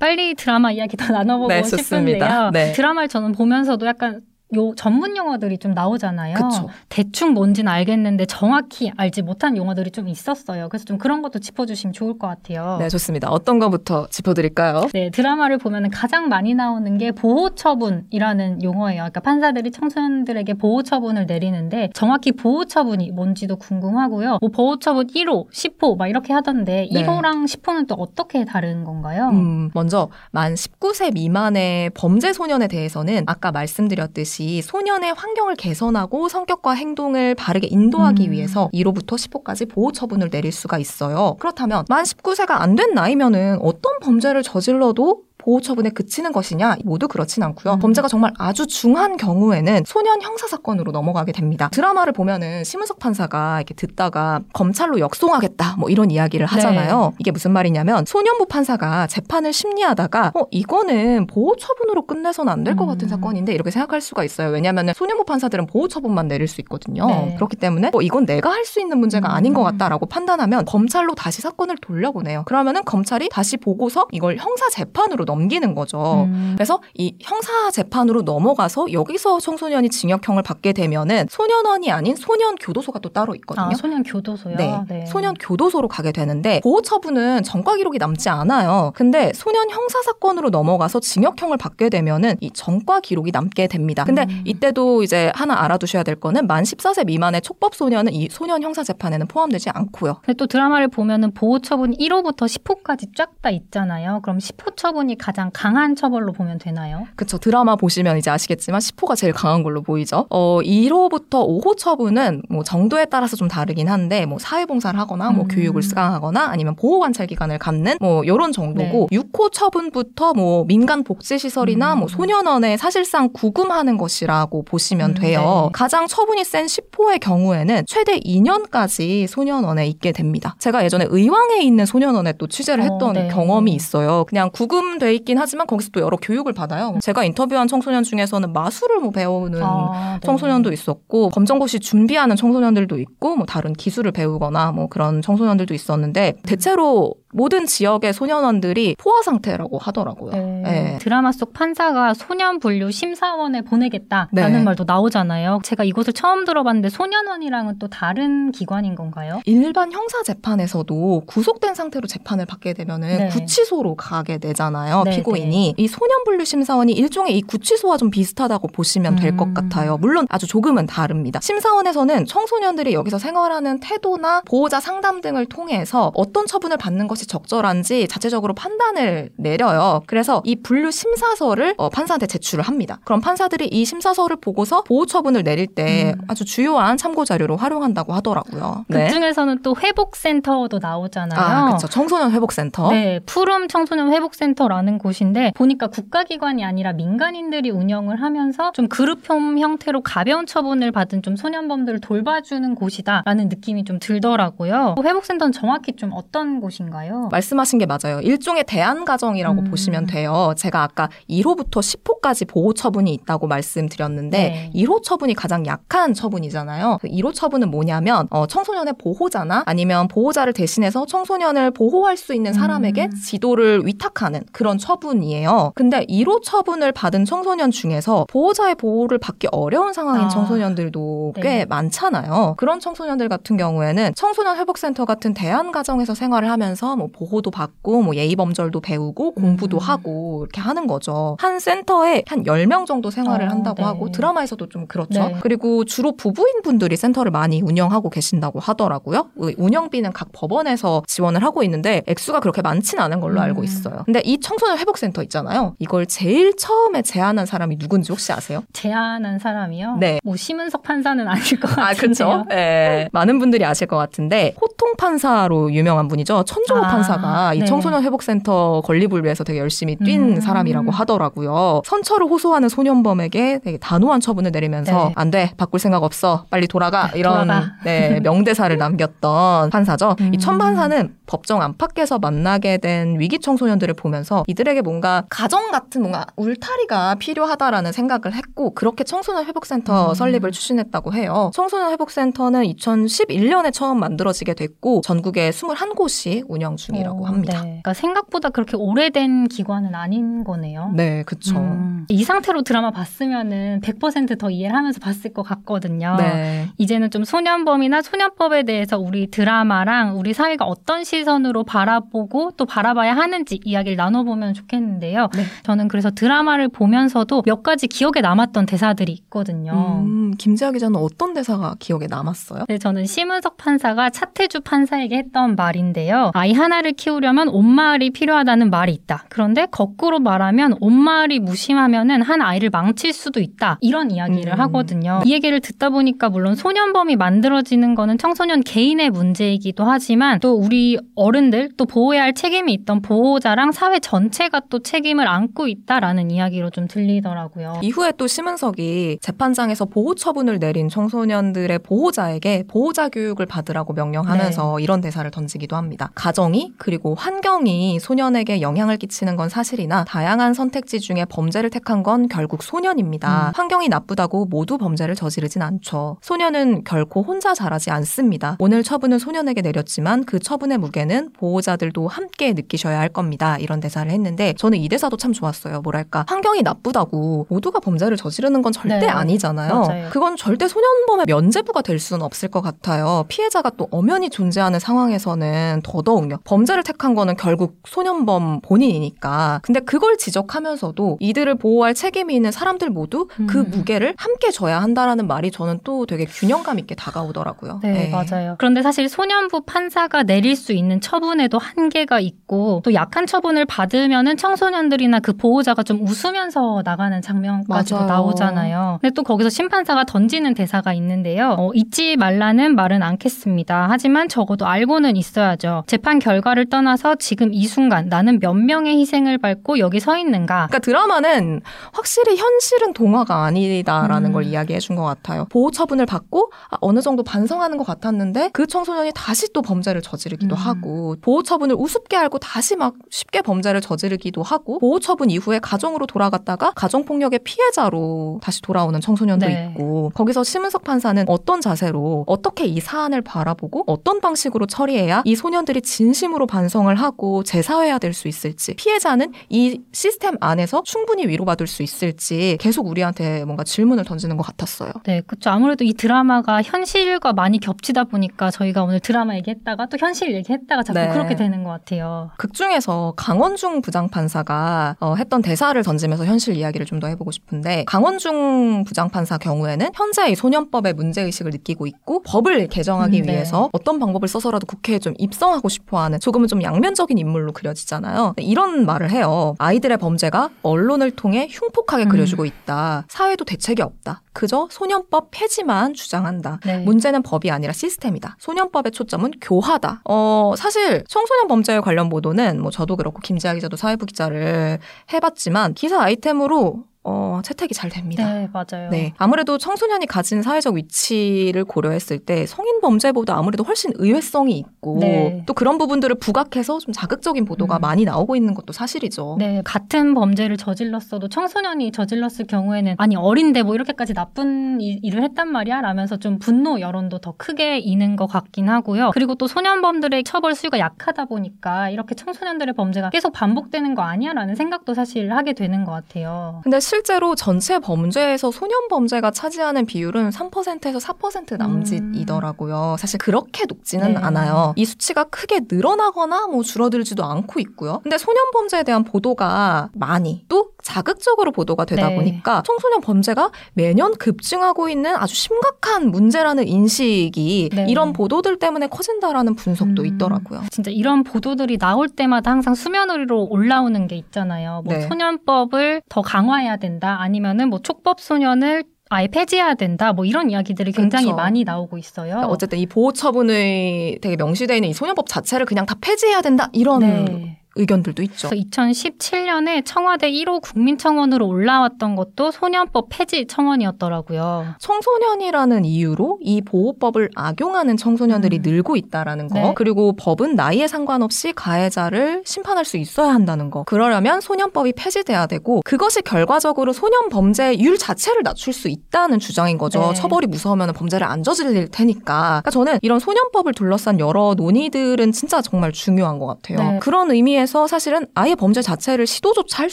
빨리 0.01 0.35
드라마 0.35 0.73
이야기 0.73 0.97
더 0.97 1.13
나눠보고 1.13 1.49
네. 1.49 1.63
싶은데요. 1.63 2.51
네. 2.53 2.73
드라마를 2.73 3.09
저는 3.09 3.33
보면서도 3.33 3.87
약간 3.87 4.23
요 4.55 4.75
전문 4.75 5.17
용어들이 5.17 5.59
좀 5.59 5.73
나오잖아요. 5.73 6.35
그쵸. 6.35 6.69
대충 6.89 7.33
뭔지는 7.33 7.73
알겠는데 7.73 8.27
정확히 8.27 8.93
알지 8.97 9.23
못한 9.23 9.57
용어들이 9.57 9.91
좀 9.91 10.09
있었어요. 10.09 10.69
그래서 10.69 10.85
좀 10.85 10.99
그런 10.99 11.23
것도 11.23 11.39
짚어주시면 11.39 11.93
좋을 11.93 12.19
것 12.19 12.27
같아요. 12.27 12.77
네, 12.79 12.89
좋습니다. 12.89 13.31
어떤 13.31 13.59
거부터 13.59 14.07
짚어드릴까요? 14.09 14.89
네, 14.93 15.11
드라마를 15.11 15.59
보면 15.59 15.91
가장 15.91 16.29
많이 16.29 16.55
나오는 16.55 16.99
게 16.99 17.13
보호처분이라는 17.13 18.63
용어예요. 18.63 19.03
그러니까 19.03 19.21
판사들이 19.21 19.71
청소년들에게 19.71 20.55
보호처분을 20.55 21.27
내리는데 21.27 21.91
정확히 21.95 22.33
보호처분이 22.33 23.13
뭔지도 23.13 23.57
궁금하고요. 23.57 24.39
뭐 24.41 24.51
보호처분 24.51 25.07
1호, 25.07 25.51
10호 25.51 25.97
막 25.97 26.09
이렇게 26.09 26.33
하던데 26.33 26.89
네. 26.93 27.03
1호랑 27.07 27.45
10호는 27.47 27.89
또 27.89 27.95
어떻게 27.95 28.45
다른 28.45 28.85
건가요? 28.85 29.29
음, 29.31 29.71
먼저 29.75 30.09
만 30.31 30.55
19세 30.55 31.15
미만의 31.15 31.91
범죄 31.91 32.33
소년에 32.33 32.69
대해서는 32.69 33.25
아까 33.27 33.51
말씀드렸듯이 33.53 34.42
소년의 34.63 35.15
환경을 35.15 35.55
개선하고 35.57 36.29
성격과 36.29 36.73
행동을 36.73 37.35
바르게 37.35 37.69
인도하기 37.71 38.27
음. 38.27 38.33
위해서 38.33 38.69
2로부터 38.75 39.17
10호까지 39.17 39.69
보호 39.69 39.93
처분을 39.93 40.31
내릴 40.31 40.53
수가 40.53 40.79
있어요. 40.79 41.37
그렇다면 41.39 41.85
만 41.89 42.05
19세가 42.05 42.51
안 42.51 42.73
된 42.77 42.95
나이면은 42.95 43.59
어떤 43.61 43.99
범죄를 44.01 44.43
저질러도 44.43 45.23
보호 45.43 45.61
처분에 45.61 45.91
그치는 45.91 46.33
것이냐? 46.33 46.77
모두 46.85 47.09
그렇진 47.09 47.43
않고요. 47.43 47.75
음. 47.75 47.79
범죄가 47.81 48.09
정말 48.09 48.33
아주 48.39 48.67
중한 48.67 49.17
경우에는 49.17 49.83
소년 49.87 50.23
형사 50.23 50.47
사건으로 50.47 50.93
넘어가게 50.93 51.33
됩니다. 51.33 51.69
드라마를 51.73 52.13
보면은 52.13 52.65
심은석 52.65 52.99
판사가 52.99 53.59
이렇게 53.59 53.75
듣다가 53.75 54.41
검찰로 54.53 55.01
역송하겠다 55.01 55.77
뭐 55.79 55.89
이런 55.91 56.11
이야기를 56.11 56.47
하잖아요. 56.47 57.13
이게 57.19 57.31
무슨 57.31 57.53
말이냐면 57.53 58.05
소년부 58.07 58.47
판사가 58.47 59.07
재판을 59.09 59.53
심리하다가 59.53 60.33
어 60.35 60.45
이거는 60.51 61.27
보호 61.27 61.57
처분으로 61.57 62.07
끝내서는 62.07 62.53
안될것 62.53 62.87
같은 62.87 63.07
음. 63.07 63.11
사건인데 63.11 63.53
이렇게 63.53 63.71
생각할 63.71 64.01
수가 64.01 64.25
있어요. 64.25 64.51
왜냐하면 64.51 64.93
소년부 64.95 65.25
판사들은 65.25 65.67
보호 65.67 65.89
처분만 65.89 66.29
내릴 66.29 66.47
수 66.49 66.61
있거든요. 66.63 67.07
네. 67.07 67.35
그렇기 67.37 67.57
때문에 67.57 67.91
어 67.93 68.01
이건 68.03 68.27
내가 68.27 68.51
할 68.51 68.63
수 68.63 68.81
있는 68.81 68.99
문제가 68.99 69.29
음. 69.29 69.35
아닌 69.35 69.55
것 69.55 69.63
같다라고 69.65 70.07
판단하면 70.07 70.65
검찰로 70.65 71.15
다시 71.17 71.43
사건을 71.43 71.77
돌려보내요. 71.79 72.45
그러면은 72.45 72.85
검찰이 72.85 73.29
다시 73.29 73.57
보고서 73.57 74.07
이걸 74.13 74.37
형사 74.37 74.69
재판으로 74.71 75.25
넘기는 75.33 75.75
거죠. 75.75 76.25
음. 76.29 76.53
그래서 76.57 76.81
이 76.95 77.15
형사 77.21 77.71
재판으로 77.71 78.23
넘어가서 78.23 78.93
여기서 78.93 79.41
청소년이 79.41 79.89
징역형을 79.89 80.43
받게 80.43 80.73
되면은 80.73 81.27
소년원이 81.31 81.91
아닌 81.91 82.17
소년 82.17 82.57
교도소가 82.57 82.99
또 83.01 83.09
따로 83.09 83.35
있거든요. 83.37 83.67
아, 83.67 83.75
소년 83.75 84.03
교도소요? 84.03 84.57
네. 84.57 85.07
소년 85.07 85.35
교도소로 85.35 85.89
가게 85.89 86.13
되는데 86.13 86.61
보호 86.63 86.83
처분은 86.83 87.43
전과 87.43 87.77
기록이 87.77 87.99
남지 87.99 88.29
않아요. 88.29 88.93
근데 88.95 89.33
소년 89.35 89.71
형사 89.71 90.03
사건으로 90.03 90.51
넘어가서 90.51 91.01
징역형을 91.01 91.57
받게 91.57 91.89
되면은 91.89 92.37
이 92.41 92.51
전과 92.51 93.01
기록이 93.01 93.31
남게 93.33 93.69
됩니다. 93.69 94.05
근데 94.05 94.23
음. 94.23 94.43
이때도 94.45 95.03
이제 95.03 95.33
하나 95.35 95.63
알아두셔야 95.63 96.03
될 96.03 96.17
거는 96.17 96.47
만 96.47 96.65
14세 96.65 97.07
미만의 97.07 97.43
촉법 97.43 97.75
소년은 97.75 98.13
이 98.13 98.29
소년 98.31 98.63
형사 98.63 98.83
재판에는 98.83 99.27
포함되지 99.27 99.71
않고요. 99.71 100.21
근데 100.25 100.35
또 100.35 100.47
드라마를 100.47 100.89
보면은 100.89 101.33
보호 101.33 101.59
처분 101.61 101.93
1호부터 101.93 102.47
10호까지 102.47 103.15
쫙 103.17 103.33
다 103.43 103.51
있잖아요. 103.51 104.21
그럼 104.23 104.39
10호 104.39 104.77
처분이 104.77 105.17
가장 105.23 105.51
강한 105.53 105.95
처벌로 105.95 106.33
보면 106.33 106.59
되나요? 106.59 107.07
그쵸. 107.15 107.39
드라마 107.39 107.77
보시면 107.77 108.19
이제 108.19 108.29
아시겠지만 108.29 108.81
10호가 108.81 109.15
제일 109.17 109.33
강한 109.33 109.63
걸로 109.63 109.81
보이죠. 109.81 110.27
어, 110.31 110.59
1호부터 110.63 111.47
5호 111.47 111.79
처분은 111.79 112.43
뭐 112.49 112.65
정도에 112.65 113.05
따라서 113.05 113.37
좀 113.37 113.47
다르긴 113.47 113.89
한데 113.89 114.27
뭐 114.27 114.41
사회봉사를 114.41 114.99
하거나 114.99 115.31
뭐 115.31 115.45
음. 115.45 115.49
교육을 115.49 115.83
수강하거나 115.83 116.49
아니면 116.49 116.75
보호관찰 116.75 117.29
기간을 117.29 117.59
갖는 117.59 117.99
뭐 118.01 118.27
요런 118.27 118.51
정도고 118.51 119.09
6호 119.13 119.53
처분부터 119.53 120.35
뭐 120.35 120.65
민간 120.65 121.05
복지시설이나 121.05 121.95
음. 121.95 121.99
뭐 122.01 122.09
소년원에 122.09 122.77
사실상 122.77 123.29
구금하는 123.33 123.97
것이라고 123.99 124.65
보시면 124.65 125.11
음, 125.11 125.15
돼요. 125.15 125.69
네. 125.69 125.71
가장 125.73 126.09
처분이 126.09 126.45
센 126.45 126.67
10호의 126.67 127.21
경우에는 127.21 127.85
최대 127.87 128.19
2년까지 128.19 129.29
소년원에 129.29 129.87
있게 129.87 130.11
됩니다. 130.11 130.57
제가 130.59 130.85
예전에 130.85 131.07
의왕에 131.09 131.63
있는 131.63 131.87
소년원에 131.87 132.33
또 132.39 132.49
취재를 132.49 132.83
어, 132.83 132.89
했던 132.91 133.13
네. 133.13 133.29
경험이 133.29 133.73
있어요. 133.73 134.25
그냥 134.25 134.51
구금돼 134.51 135.12
있긴 135.15 135.39
하지만 135.39 135.67
거기서 135.67 135.91
또 135.93 136.01
여러 136.01 136.17
교육을 136.17 136.53
받아요. 136.53 136.99
제가 137.01 137.25
인터뷰한 137.25 137.69
청소년 137.69 138.03
중에서는 138.03 138.53
마술을 138.53 139.01
뭐 139.01 139.11
배우는 139.11 139.63
아, 139.63 140.19
네. 140.21 140.27
청소년도 140.27 140.73
있었고 140.73 141.31
검정고시 141.31 141.81
준비하는 141.81 142.37
청소년들도 142.37 142.99
있고 142.99 143.37
뭐 143.37 143.47
다른 143.47 143.73
기술을 143.73 144.13
배우거나 144.13 144.73
뭐 144.73 144.89
그런 144.89 145.23
청소년들도 145.23 145.75
있었는데 145.75 146.35
대체로 146.45 147.15
모든 147.33 147.67
지역의 147.67 148.13
소년원들이 148.13 148.97
포화 148.99 149.23
상태라고 149.23 149.79
하더라고요. 149.79 150.33
네. 150.33 150.63
예. 150.67 150.99
드라마 150.99 151.33
속 151.33 151.53
판사가 151.53 152.15
소년 152.15 152.59
분류 152.59 152.91
심사원에 152.91 153.63
보내겠다라는 153.63 154.59
네. 154.59 154.63
말도 154.63 154.85
나오잖아요. 154.87 155.61
제가 155.65 155.83
이곳을 155.85 156.13
처음 156.13 156.45
들어봤는데 156.45 156.91
소년원이랑은 156.91 157.79
또 157.79 157.89
다른 157.89 158.53
기관인 158.53 158.95
건가요? 158.95 159.41
일반 159.47 159.93
형사 159.93 160.23
재판에서도 160.23 161.25
구속된 161.27 161.75
상태로 161.75 162.07
재판을 162.07 162.45
받게 162.45 162.75
되면은 162.75 163.19
네. 163.19 163.29
구치소로 163.29 163.97
가게 163.97 164.39
되잖아요. 164.39 165.03
네, 165.05 165.17
피고인이 165.17 165.75
이 165.77 165.89
소년 165.89 166.25
분류 166.25 166.45
심사원이 166.45 166.93
일종의 166.93 167.37
이 167.37 167.43
구치소와 167.43 167.97
좀 167.97 168.11
비슷하다고 168.11 168.69
보시면 168.69 169.17
될것 169.17 169.49
음. 169.49 169.55
같아요. 169.55 169.97
물론 169.97 170.27
아주 170.29 170.47
조금은 170.47 170.87
다릅니다. 170.87 171.41
심사원에서는 171.43 172.27
청소년들이 172.27 172.93
여기서 172.93 173.19
생활하는 173.19 173.81
태도나 173.81 174.43
보호자 174.45 174.81
상담 174.81 175.23
등을 175.23 175.47
통해서 175.47 176.13
어떤 176.15 176.47
처분을 176.47 176.77
받는 176.77 177.09
것이 177.09 177.22
적절한지 177.27 178.09
자체적으로 178.09 178.55
판단을 178.55 179.31
내려요. 179.37 180.03
그래서 180.07 180.43
이 180.45 180.57
분류 180.57 180.91
심사서를 180.91 181.75
어, 181.79 181.89
판사한테 181.89 182.27
제출을 182.27 182.65
합니다. 182.65 182.99
그럼 183.05 183.21
판사들이 183.21 183.69
이 183.69 183.85
심사서를 183.85 184.37
보고서 184.37 184.83
보호 184.83 185.07
처분을 185.07 185.43
내릴 185.43 185.67
때 185.67 186.15
음. 186.17 186.25
아주 186.29 186.45
주요한 186.45 186.97
참고 186.97 187.25
자료로 187.25 187.57
활용한다고 187.57 188.13
하더라고요. 188.13 188.85
그 188.91 189.09
중에서는 189.09 189.63
또 189.63 189.75
회복센터도 189.79 190.79
나오잖아요. 190.81 191.41
아, 191.41 191.67
그렇죠. 191.67 191.87
청소년 191.89 192.33
회복센터. 192.33 192.91
네, 192.91 193.21
푸름 193.27 193.69
청소년 193.69 194.13
회복센터라는 194.13 194.99
곳인데 194.99 195.53
보니까 195.55 195.89
국가기관이 195.89 196.65
아니라 196.65 196.93
민간인들이 196.93 197.71
운영을 197.71 198.21
하면서 198.23 198.73
좀 198.73 198.89
그룹형 198.89 199.59
형태로 199.59 200.03
가벼운 200.03 200.47
처분을 200.47 200.93
받은 200.93 201.23
좀 201.23 201.37
소년범들을 201.37 202.01
돌봐주는 202.01 202.75
곳이다라는 202.75 203.49
느낌이 203.49 203.85
좀 203.85 203.99
들더라고요. 203.99 204.95
회복센터는 205.03 205.53
정확히 205.53 205.93
좀 205.95 206.13
어떤 206.15 206.61
곳인가요? 206.61 207.12
말씀하신 207.31 207.79
게 207.79 207.87
맞아요. 207.87 208.21
일종의 208.21 208.65
대안 208.67 209.05
가정이라고 209.05 209.63
음. 209.63 209.65
보시면 209.65 210.07
돼요. 210.07 210.55
제가 210.57 210.83
아까 210.83 211.09
1호부터 211.29 211.81
10호까지 211.81 212.47
보호 212.47 212.73
처분이 212.75 213.13
있다고 213.15 213.47
말씀드렸는데 213.47 214.39
네. 214.39 214.71
1호 214.75 215.03
처분이 215.03 215.35
가장 215.35 215.67
약한 215.67 216.15
처분이잖아요. 216.15 216.99
그 217.01 217.09
1호 217.09 217.35
처분은 217.35 217.71
뭐냐면 217.71 218.27
어, 218.31 218.47
청소년의 218.47 218.95
보호자나 218.99 219.63
아니면 219.67 220.09
보호자를 220.09 220.53
대신해서 220.53 221.07
청소년을 221.07 221.71
보호할 221.73 222.17
수 222.17 222.35
있는 222.35 222.53
사람에게 222.53 223.05
음. 223.05 223.11
지도를 223.11 223.87
위탁하는 223.87 224.43
그런 224.53 224.79
처분이에요. 224.79 225.73
근데 225.75 226.05
1호 226.07 226.43
처분을 226.43 226.93
받은 226.93 227.25
청소년 227.25 227.71
중에서 227.71 228.27
보호자의 228.29 228.75
보호를 228.75 229.19
받기 229.19 229.49
어려운 229.53 229.93
상황인 229.93 230.27
아. 230.27 230.29
청소년들도 230.29 231.33
네. 231.37 231.43
꽤 231.43 231.65
많잖아요. 231.65 232.55
그런 232.57 232.81
청소년들 232.81 233.29
같은 233.29 233.57
경우에는 233.57 234.15
청소년 234.15 234.57
회복센터 234.57 235.05
같은 235.05 235.35
대안 235.35 235.73
가정에서 235.73 236.15
생활을 236.15 236.51
하면서 236.51 236.97
뭐 237.03 237.11
보호도 237.13 237.51
받고 237.51 238.03
뭐 238.03 238.15
예의 238.15 238.37
범절도 238.37 238.81
배우고 238.81 239.33
공부도 239.33 239.79
음. 239.79 239.81
하고 239.81 240.45
이렇게 240.45 240.61
하는 240.61 240.87
거죠. 240.87 241.37
한 241.41 241.59
센터에 241.59 242.23
한 242.27 242.45
10명 242.45 242.87
정도 242.87 243.11
생활을 243.11 243.47
어, 243.47 243.51
한다고 243.51 243.77
네. 243.79 243.83
하고 243.83 244.11
드라마에서도 244.11 244.69
좀 244.69 244.87
그렇죠. 244.87 245.29
네. 245.29 245.37
그리고 245.41 245.85
주로 245.85 246.13
부부인 246.13 246.63
분들이 246.63 246.97
센터를 246.97 247.33
많이 247.33 247.61
운영하고 247.61 248.11
계신다고 248.11 248.61
하더라고요. 248.61 249.31
그 249.39 249.55
운영비는 249.59 250.13
각 250.13 250.29
법원에서 250.33 251.03
지원을 251.07 251.43
하고 251.43 251.63
있는데 251.65 252.03
액수가 252.07 252.41
그렇게 252.41 252.63
많지는 252.63 253.03
않은 253.05 253.21
걸로 253.21 253.41
음. 253.41 253.43
알고 253.43 253.65
있어요. 253.65 254.03
근데 254.05 254.21
이 254.25 254.39
청소년 254.39 254.79
회복 254.79 254.99
센터 254.99 255.23
있잖아요. 255.25 255.75
이걸 255.79 256.07
제일 256.07 256.57
처음에 256.57 257.03
제안한 257.03 257.47
사람이 257.47 257.79
누군지 257.79 258.13
혹시 258.13 258.33
아세요? 258.33 258.63
제안한 258.73 259.41
사람이요? 259.41 259.97
네. 259.97 260.21
뭐 260.23 260.37
심은석 260.37 260.83
판사는 260.83 261.27
아닐 261.27 261.61
것 261.61 261.69
같은데요. 261.75 261.85
아, 261.85 261.95
그렇죠. 261.95 262.45
네. 262.49 263.09
많은 263.13 263.39
분들이 263.39 263.65
아실 263.65 263.87
것 263.87 263.97
같은데 263.97 264.55
호통 264.61 264.95
판사로 264.97 265.73
유명한 265.73 266.07
분이죠. 266.09 266.45
천종호 266.45 266.85
아, 266.85 266.92
판사가 266.93 267.55
이 267.55 267.61
네. 267.61 267.65
청소년 267.65 268.03
회복센터 268.03 268.83
건립을 268.85 269.25
위해서 269.25 269.45
되게 269.45 269.59
열심히 269.59 269.97
뛴 269.97 270.21
음. 270.37 270.41
사람이라고 270.41 270.91
하더라고요. 270.91 271.83
선처를 271.85 272.27
호소하는 272.27 272.69
소년범에게 272.69 273.61
되게 273.65 273.79
단호한 273.79 274.21
처분을 274.21 274.51
내리면서 274.53 275.09
네. 275.09 275.13
안 275.17 275.31
돼, 275.31 275.53
바꿀 275.57 275.81
생각 275.81 276.03
없어, 276.03 276.45
빨리 276.51 276.67
돌아가 276.69 277.09
이런 277.15 277.49
돌아가. 277.49 277.73
네, 277.85 278.21
명대사를 278.21 278.77
남겼던 278.77 279.71
판사죠. 279.71 280.17
음. 280.21 280.33
이 280.35 280.39
천 280.43 280.59
판사는 280.59 281.15
법정 281.27 281.63
안팎에서 281.63 282.19
만나게 282.19 282.79
된 282.79 283.19
위기 283.21 283.39
청소년들을 283.39 283.95
보면서 283.95 284.43
이들에게 284.49 284.83
뭔가 284.83 285.23
가정 285.31 285.71
같은 285.71 286.03
뭔가 286.03 286.27
울타리가 286.37 287.15
필요하다라는 287.17 287.93
생각을 287.93 288.35
했고 288.35 288.75
그렇게 288.75 289.05
청소년 289.05 289.45
회복센터 289.47 290.11
음. 290.11 290.15
설립을 290.15 290.51
추진했다고 290.51 291.15
해요. 291.15 291.51
청소년 291.55 291.91
회복센터는 291.93 292.65
2011년에 292.65 293.73
처음 293.73 294.01
만들어지게 294.01 294.55
됐고 294.55 295.01
전국에 295.05 295.51
21곳이 295.51 296.45
운영 296.49 296.72
을 296.73 296.73
운영 296.73 296.77
중이라고 296.77 297.25
어, 297.25 297.29
합니다. 297.29 297.63
네. 297.63 297.81
그러니까 297.83 297.95
생각보다 297.95 298.49
그렇게 298.51 298.77
오래된 298.77 299.49
기관은 299.49 299.95
아닌 299.95 300.45
거네요. 300.45 300.93
네, 300.95 301.23
그쵸. 301.25 301.59
음, 301.59 302.07
이 302.09 302.25
상태로 302.25 302.63
드라마 302.63 302.91
봤으면은 302.91 303.81
100%더 303.83 304.51
이해를 304.51 304.77
하면서 304.77 305.01
봤을 305.01 305.33
것 305.33 305.43
같거든요. 305.43 306.17
네. 306.19 306.69
이제는 306.79 307.11
좀 307.11 307.25
소년범이나 307.25 308.03
소년법에 308.03 308.65
대해서 308.65 308.99
우리 308.99 309.31
드라마랑 309.31 310.19
우리 310.19 310.33
사회가 310.33 310.65
어떤 310.65 311.05
시선으로 311.05 311.65
바라보고 311.65 312.53
또 312.57 312.65
바라봐야 312.65 313.15
하는지 313.15 313.61
이야기를 313.65 313.97
나눠보면 313.97 314.55
좋겠는데요. 314.55 315.29
네. 315.35 315.45
저는 315.63 315.89
그래서 315.89 316.11
드라마를 316.11 316.69
보면서도 316.69 317.43
몇 317.43 317.63
가지 317.63 317.87
기억에 317.87 318.21
남았던 318.21 318.67
대사들이 318.67 319.13
있거든요. 319.13 320.03
음, 320.05 320.33
김지아 320.39 320.73
기자는 320.73 320.97
어떤 320.99 321.35
대사가 321.35 321.75
기억에 321.79 322.07
남았어요? 322.09 322.65
네, 322.69 322.79
저는 322.79 323.07
심은석 323.07 323.57
판사가 323.57 324.11
차태주 324.11 324.61
판사에게 324.63 325.17
했던 325.17 325.57
말인데요. 325.57 326.31
아이 326.35 326.53
하나를 326.63 326.93
키우려면 326.93 327.49
온 327.49 327.67
마을이 327.67 328.11
필요하다는 328.11 328.71
말이 328.71 328.93
있다. 328.93 329.25
그런데 329.29 329.67
거꾸로 329.67 330.21
말하면 330.21 330.77
온 330.81 330.95
마을이 330.95 331.41
무심하면은 331.41 332.23
한 332.23 332.41
아이를 332.41 332.71
망칠 332.71 333.13
수도 333.13 333.41
있다. 333.41 333.79
이런 333.81 334.13
이야기를 334.13 334.53
음. 334.53 334.61
하거든요. 334.61 335.21
이 335.25 335.33
얘기를 335.33 335.61
듣다 335.61 335.91
보니까 335.91 336.29
물론 336.29 336.55
소년범이 336.55 337.17
만들어지는 337.17 337.97
거는 337.97 338.19
청소년 338.19 338.61
개인의 338.61 339.11
문제이기도 339.11 339.85
하지만 339.85 340.39
또 340.39 340.55
우리 340.55 340.99
어른들 341.17 341.71
또 341.77 341.85
보호해야 341.85 342.23
할 342.23 342.35
책임이 342.35 342.73
있던 342.75 343.03
보호자랑 343.03 343.73
사회 343.73 343.99
전체가 343.99 344.63
또 344.71 344.79
책임을 344.79 345.27
안고 345.27 345.67
있다라는 345.67 346.31
이야기로 346.31 346.71
좀 346.71 346.87
들리더라고요. 346.87 347.81
이후에 347.83 348.13
또 348.17 348.29
심은석이 348.29 349.19
재판장에서 349.21 349.87
보호 349.87 350.15
처분을 350.15 350.61
내린 350.61 350.89
청소년들의 350.89 351.81
보호자에게 351.81 352.65
보호자 352.69 353.09
교육을 353.09 353.47
받으라고 353.47 353.93
명령하면서 353.95 354.77
네. 354.77 354.83
이런 354.85 355.01
대사를 355.01 355.29
던지기도 355.31 355.75
합니다. 355.75 356.11
가정 356.15 356.52
이 356.55 356.73
그리고 356.77 357.15
환경이 357.15 357.99
소년에게 358.01 358.61
영향을 358.61 358.97
끼치는 358.97 359.37
건 359.37 359.49
사실이나 359.49 360.05
다양한 360.05 360.55
선택지 360.55 361.01
중에 361.01 361.25
범죄를 361.25 361.71
택한 361.71 362.03
건 362.03 362.29
결국 362.29 362.63
소년입니다. 362.63 363.49
음. 363.49 363.53
환경이 363.55 363.89
나쁘다고 363.89 364.47
모두 364.47 364.79
범죄를 364.79 365.15
저지르진 365.15 365.63
않죠. 365.63 366.19
소년은 366.21 366.85
결코 366.85 367.23
혼자 367.23 367.55
자라지 367.55 367.91
않습니다. 367.91 368.57
오늘 368.59 368.83
처분은 368.83 369.19
소년에게 369.19 369.63
내렸지만 369.63 370.25
그 370.25 370.39
처분의 370.39 370.79
무게는 370.79 371.33
보호자들도 371.33 372.09
함께 372.09 372.53
느끼셔야 372.53 372.99
할 372.99 373.09
겁니다. 373.09 373.57
이런 373.59 373.81
대사를 373.81 374.11
했는데 374.11 374.55
저는 374.59 374.79
이 374.79 374.89
대사도 374.89 375.17
참 375.17 375.33
좋았어요. 375.33 375.81
뭐랄까 375.81 376.25
환경이 376.29 376.63
나쁘다고 376.63 377.47
모두가 377.49 377.81
범죄를 377.81 378.17
저지르는 378.17 378.63
건 378.63 378.73
절대 378.73 378.99
네. 379.01 379.07
아니잖아요. 379.09 379.81
맞아요. 379.81 380.09
그건 380.11 380.37
절대 380.37 380.69
소년범의 380.69 381.27
면제부가 381.27 381.83
될 381.83 381.99
수는 381.99 382.23
없을 382.23 382.49
것 382.49 382.61
같아요. 382.61 383.25
피해자가 383.29 383.71
또 383.77 383.89
엄연히 383.91 384.31
존재하는 384.31 384.79
상황에서는 384.79 385.81
더더욱요. 385.85 386.39
범죄를 386.45 386.83
택한 386.83 387.15
거는 387.15 387.37
결국 387.37 387.81
소년범 387.87 388.61
본인이니까. 388.63 389.61
근데 389.63 389.81
그걸 389.81 390.17
지적하면서도 390.19 391.19
이들을 391.21 391.57
보호할 391.57 391.95
책임이 391.95 392.35
있는 392.35 392.51
사람들 392.51 392.91
모두 392.91 393.29
그 393.49 393.61
음. 393.61 393.71
무게를 393.71 394.15
함께 394.17 394.51
져야 394.51 394.81
한다라는 394.83 395.27
말이 395.27 395.51
저는 395.51 395.81
또 395.85 396.07
되게 396.07 396.25
균형감 396.25 396.79
있게 396.79 396.95
다가오더라고요. 396.95 397.81
네, 397.83 398.11
맞아요. 398.11 398.57
그런데 398.59 398.83
사실 398.83 399.09
소년부 399.09 399.63
판사가 399.63 400.23
내릴 400.23 400.57
수 400.57 400.73
있는 400.73 401.01
처분에도 401.01 401.59
한계가 401.59 402.21
있고 402.21 402.83
또 402.85 402.95
약한 402.95 403.27
처분을 403.27 403.65
받으면은 403.65 404.37
청소년들이나 404.37 405.21
그 405.21 405.33
보호자가 405.35 405.83
좀 405.83 406.01
웃으면서 406.07 406.83
나가는 406.85 407.21
장면까지도. 407.21 408.03
나오잖아요. 408.07 408.99
근데 409.01 409.15
또 409.15 409.23
거기서 409.23 409.49
심판사가 409.49 410.05
던지는 410.05 410.55
대사가 410.55 410.93
있는데요. 410.95 411.57
어, 411.59 411.71
잊지 411.75 412.17
말라는 412.17 412.75
말은 412.75 413.03
않겠습니다. 413.03 413.87
하지만 413.91 414.29
적어도 414.29 414.67
알고는 414.67 415.17
있어야죠. 415.17 415.85
재판 415.87 416.19
결 416.19 416.32
과를 416.41 416.69
떠나서 416.69 417.17
지금 417.17 417.53
이 417.53 417.67
순간 417.67 418.09
나는 418.09 418.39
몇 418.41 418.55
명의 418.55 418.97
희생을 418.99 419.39
밟고 419.39 419.79
여기 419.79 420.01
서 420.01 420.17
있는가? 420.17 420.69
그러니까 420.69 420.79
드라마는 420.79 421.61
확실히 421.93 422.37
현실은 422.37 422.93
동화가 422.93 423.45
아니다라는 423.45 424.31
음. 424.31 424.33
걸 424.33 424.45
이야기해 424.45 424.79
준 424.79 424.93
것 424.97 425.05
같아요. 425.05 425.47
보호 425.51 425.71
처분을 425.71 426.05
받고 426.05 426.53
아, 426.71 426.77
어느 426.83 427.01
정도 427.01 427.23
반성하는 427.23 427.79
것 427.79 427.85
같았는데 427.85 428.51
그 428.53 428.67
청소년이 428.67 429.13
다시 429.15 429.51
또 429.53 429.63
범죄를 429.63 430.03
저지르기도 430.03 430.55
음. 430.55 430.59
하고 430.59 431.17
보호 431.23 431.43
처분을 431.43 431.75
우습게 431.79 432.17
알고 432.17 432.39
다시 432.39 432.77
막 432.77 432.95
쉽게 433.11 433.41
범죄를 433.43 433.81
저지르기도 433.81 434.43
하고 434.43 434.79
보호 434.81 435.01
처분 435.01 435.31
이후에 435.31 435.59
가정으로 435.61 436.07
돌아갔다가 436.07 436.73
가정 436.77 437.05
폭력의 437.05 437.41
피해자로 437.45 438.41
다시 438.43 438.61
돌아오는 438.61 439.01
청소년도 439.01 439.47
네. 439.47 439.71
있고 439.71 440.11
거기서 440.15 440.45
심은석 440.45 440.85
판사는 440.85 441.25
어떤 441.27 441.61
자세로 441.63 442.25
어떻게 442.27 442.65
이 442.67 442.79
사안을 442.81 443.23
바라보고 443.23 443.85
어떤 443.87 444.21
방식으로 444.21 444.67
처리해야 444.67 445.23
이 445.25 445.35
소년들이 445.35 445.81
진 445.83 446.13
심으로 446.23 446.47
반성을 446.47 446.95
하고 446.95 447.43
재사회화될 447.43 448.13
수 448.13 448.29
있을지 448.29 448.75
피해자는 448.75 449.33
이 449.49 449.81
시스템 449.93 450.37
안에서 450.41 450.83
충분히 450.85 451.27
위로받을 451.27 451.67
수 451.67 451.83
있을지 451.83 452.57
계속 452.61 452.87
우리한테 452.87 453.45
뭔가 453.45 453.65
질문을 453.65 454.05
던지는 454.05 454.37
것 454.37 454.45
같았어요. 454.45 454.93
네, 455.05 455.21
그렇죠. 455.23 455.51
아무래도 455.51 455.85
이 455.85 455.93
드라마가 455.93 456.63
현실과 456.63 457.33
많이 457.33 457.59
겹치다 457.59 458.05
보니까 458.05 458.51
저희가 458.51 458.85
오늘 458.85 459.01
드라마 459.01 459.35
얘기했다가 459.37 459.87
또 459.87 459.97
현실 459.99 460.33
얘기했다가 460.35 460.83
자꾸 460.85 461.01
네. 461.01 461.09
그렇게 461.09 461.35
되는 461.35 461.65
것 461.65 461.71
같아요. 461.71 462.31
극 462.39 462.55
중에서 462.55 463.15
강원중 463.17 463.83
부장판사가 463.83 464.97
어, 465.01 465.15
했던 465.17 465.43
대사를 465.43 465.81
던지면서 465.83 466.25
현실 466.25 466.57
이야기를 466.57 466.87
좀 466.87 467.03
더 467.03 467.09
해보고 467.09 467.33
싶은데 467.33 467.83
강원중 467.89 468.85
부장판사 468.85 469.39
경우에는 469.39 469.91
현재 469.93 470.29
이 470.31 470.37
소년법의 470.37 470.93
문제의식을 470.93 471.51
느끼고 471.51 471.89
있고 471.89 472.23
법을 472.23 472.69
개정하기 472.69 473.23
음, 473.23 473.27
네. 473.27 473.33
위해서 473.33 473.69
어떤 473.73 473.99
방법을 473.99 474.29
써서라도 474.29 474.67
국회에 474.67 475.01
좀 475.01 475.15
입성하고 475.19 475.69
싶어하는 475.69 476.12
조금은 476.19 476.49
좀 476.49 476.63
양면적인 476.63 477.17
인물로 477.19 477.53
그려지잖아요. 477.53 478.35
이런 478.39 478.87
말을 478.87 479.11
해요. 479.11 479.55
아이들의 479.59 479.99
범죄가 479.99 480.51
언론을 480.63 481.13
통해 481.13 481.49
흉폭하게 481.51 482.05
음. 482.05 482.09
그려지고 482.09 482.45
있다. 482.45 483.05
사회도 483.09 483.45
대책이 483.45 483.83
없다. 483.83 484.23
그저 484.33 484.69
소년법 484.71 485.29
폐지만 485.31 485.95
주장한다. 485.95 486.61
네. 486.65 486.79
문제는 486.79 487.23
법이 487.23 487.51
아니라 487.51 487.73
시스템이다. 487.73 488.37
소년법의 488.39 488.93
초점은 488.93 489.33
교화다. 489.41 490.03
어, 490.09 490.55
사실 490.57 491.05
청소년 491.09 491.49
범죄에 491.49 491.81
관련 491.81 492.09
보도는 492.09 492.61
뭐 492.61 492.71
저도 492.71 492.97
그렇고 492.97 493.21
김지아 493.21 493.55
기자도 493.55 493.77
사회부 493.77 494.07
기자를 494.07 494.79
해봤지만 495.13 495.75
기사 495.75 496.01
아이템으로 496.01 496.85
어, 497.05 497.41
채택이 497.45 497.75
잘 497.75 497.91
됩니다. 497.91 498.25
네, 498.33 498.49
맞아요. 498.53 498.89
네. 498.91 499.13
아무래도 499.17 499.59
청소년이 499.59 500.07
가진 500.07 500.41
사회적 500.43 500.75
위치를 500.75 501.65
고려했을 501.65 502.21
때 502.21 502.47
성인 502.47 502.81
범죄보다 502.81 503.37
아무래도 503.37 503.65
훨씬 503.65 503.91
의외성이 503.97 504.57
있고 504.59 504.99
네. 505.01 505.43
또 505.47 505.53
그런 505.55 505.79
부분들을 505.79 506.15
부각해서 506.17 506.79
좀 506.79 506.93
자극적인 506.93 507.45
보도가 507.45 507.79
음. 507.79 507.81
많이 507.81 508.05
나오고 508.05 508.37
있는 508.37 508.55
것도 508.55 508.73
사실이죠. 508.73 509.37
네, 509.41 509.63
같은 509.65 510.15
범죄를 510.15 510.57
저질렀어도 510.57 511.29
청소년이 511.29 511.91
저질렀을 511.91 512.47
경우에는 512.47 512.95
아니 512.99 513.17
어린데 513.17 513.65
뭐 513.65 513.75
이렇게까지 513.75 514.15
나쁜 514.15 514.81
일- 514.81 515.01
일을 515.03 515.25
했단 515.25 515.49
말이야 515.51 515.81
라면서 515.81 516.17
좀 516.19 516.39
분노 516.39 516.79
여론도 516.81 517.19
더 517.19 517.35
크게 517.37 517.79
이는 517.79 518.15
것 518.15 518.29
같긴 518.29 518.69
하고요. 518.69 519.11
그리고 519.13 519.35
또 519.35 519.49
소년범들의 519.49 520.23
처벌 520.23 520.55
수위가 520.55 520.79
약하다 520.79 521.25
보니까 521.25 521.91
이렇게 521.91 522.15
청소년들의 522.15 522.75
범죄가 522.75 523.11
계속 523.11 523.33
반복되는 523.33 523.97
거 523.97 524.03
아니야라는 524.03 524.55
생각도 524.55 524.95
사실 524.95 525.33
하게 525.33 525.53
되는 525.53 525.85
것 525.85 525.91
같아요. 525.91 526.61
근데 526.63 526.79
실제로 526.93 527.35
전체 527.35 527.79
범죄에서 527.79 528.51
소년 528.51 528.87
범죄가 528.89 529.31
차지하는 529.31 529.87
비율은 529.87 530.29
3%에서 530.29 530.99
4% 530.99 531.57
남짓이더라고요. 531.57 532.97
사실 532.99 533.19
그렇게 533.19 533.65
높지는 533.65 534.13
네. 534.13 534.21
않아요. 534.21 534.75
이 534.77 534.85
수치가 534.85 535.25
크게 535.25 535.61
늘어나거나 535.71 536.49
뭐 536.49 536.63
줄어들지도 536.63 537.25
않고 537.25 537.61
있고요. 537.61 538.01
근데 538.03 538.19
소년 538.19 538.45
범죄에 538.53 538.83
대한 538.83 539.05
보도가 539.05 539.89
많이 539.95 540.45
또 540.51 540.73
자극적으로 540.83 541.53
보도가 541.53 541.85
되다 541.85 542.09
네. 542.09 542.17
보니까 542.17 542.63
청소년 542.67 543.01
범죄가 543.01 543.51
매년 543.75 544.13
급증하고 544.15 544.89
있는 544.89 545.15
아주 545.17 545.35
심각한 545.35 546.11
문제라는 546.11 546.69
인식이 546.69 547.71
네. 547.73 547.87
이런 547.89 548.13
보도들 548.13 548.59
때문에 548.59 548.89
커진다라는 548.89 549.55
분석도 549.55 550.03
음. 550.03 550.07
있더라고요. 550.07 550.63
진짜 550.71 550.91
이런 550.91 551.25
보도들이 551.25 551.79
나올 551.79 552.09
때마다 552.09 552.51
항상 552.51 552.75
수면 552.75 553.03
위로 553.11 553.45
올라오는 553.45 554.07
게 554.07 554.17
있잖아요. 554.17 554.83
뭐 554.85 554.95
네. 554.95 555.01
소년법을 555.03 556.03
더 556.09 556.23
강화해야 556.23 556.77
된다. 556.77 557.19
아니면은 557.21 557.69
뭐 557.69 557.81
촉법 557.81 558.21
소년을 558.21 558.85
아예 559.11 559.27
폐지해야 559.27 559.75
된다. 559.75 560.13
뭐 560.15 560.25
이런 560.25 560.51
이야기들이 560.51 560.93
굉장히 560.93 561.27
그쵸. 561.27 561.37
많이 561.37 561.65
나오고 561.65 561.99
있어요. 561.99 562.39
어쨌든 562.49 562.79
이 562.79 562.87
보호 562.87 563.13
처분의 563.13 564.21
되게 564.23 564.37
명시되어 564.37 564.77
있는 564.77 564.89
이 564.89 564.95
소년법 564.95 565.29
자체를 565.29 565.67
그냥 565.67 565.85
다 565.85 565.95
폐지해야 566.01 566.41
된다 566.41 566.69
이런 566.73 567.01
네. 567.01 567.62
의견들도 567.77 568.23
있죠. 568.25 568.51
2017년에 568.51 569.83
청와대 569.85 570.31
1호 570.31 570.61
국민청원으로 570.63 571.47
올라왔던 571.47 572.17
것도 572.17 572.51
소년법 572.51 573.09
폐지 573.11 573.47
청원이었더라고요. 573.47 574.75
청소년이라는 574.79 575.85
이유로 575.85 576.39
이 576.43 576.61
보호법을 576.61 577.31
악용하는 577.35 577.97
청소년들이 577.97 578.59
음. 578.59 578.63
늘고 578.63 578.97
있다라는 578.97 579.49
거. 579.49 579.55
네. 579.55 579.73
그리고 579.75 580.15
법은 580.17 580.55
나이에 580.55 580.87
상관없이 580.87 581.53
가해자를 581.53 582.43
심판할 582.45 582.85
수 582.85 582.97
있어야 582.97 583.33
한다는 583.33 583.71
거. 583.71 583.85
그러려면 583.85 584.41
소년법이 584.41 584.93
폐지돼야 584.93 585.47
되고 585.47 585.81
그것이 585.85 586.23
결과적으로 586.23 586.93
소년 586.93 587.29
범죄율 587.29 587.97
자체를 587.99 588.43
낮출 588.43 588.73
수 588.73 588.89
있다는 588.89 589.39
주장인 589.39 589.79
거죠. 589.79 590.01
네. 590.01 590.15
처벌이 590.15 590.47
무서우면 590.47 590.93
범죄를 590.93 591.27
안 591.27 591.43
저질릴 591.43 591.89
테니까. 591.89 592.63
그러니까 592.63 592.71
저는 592.71 592.99
이런 593.03 593.19
소년법을 593.19 593.73
둘러싼 593.73 594.21
여러 594.21 594.55
논의들은 594.57 595.33
진짜 595.33 595.63
정말 595.63 595.93
중요한 595.93 596.39
것 596.39 596.47
같아요. 596.47 596.79
네. 596.79 596.99
그런 597.01 597.31
의미에 597.31 597.62
서 597.67 597.87
사실은 597.87 598.27
아예 598.35 598.55
범죄 598.55 598.83
자체를 598.83 599.27
시도조차 599.27 599.85
할 599.85 599.93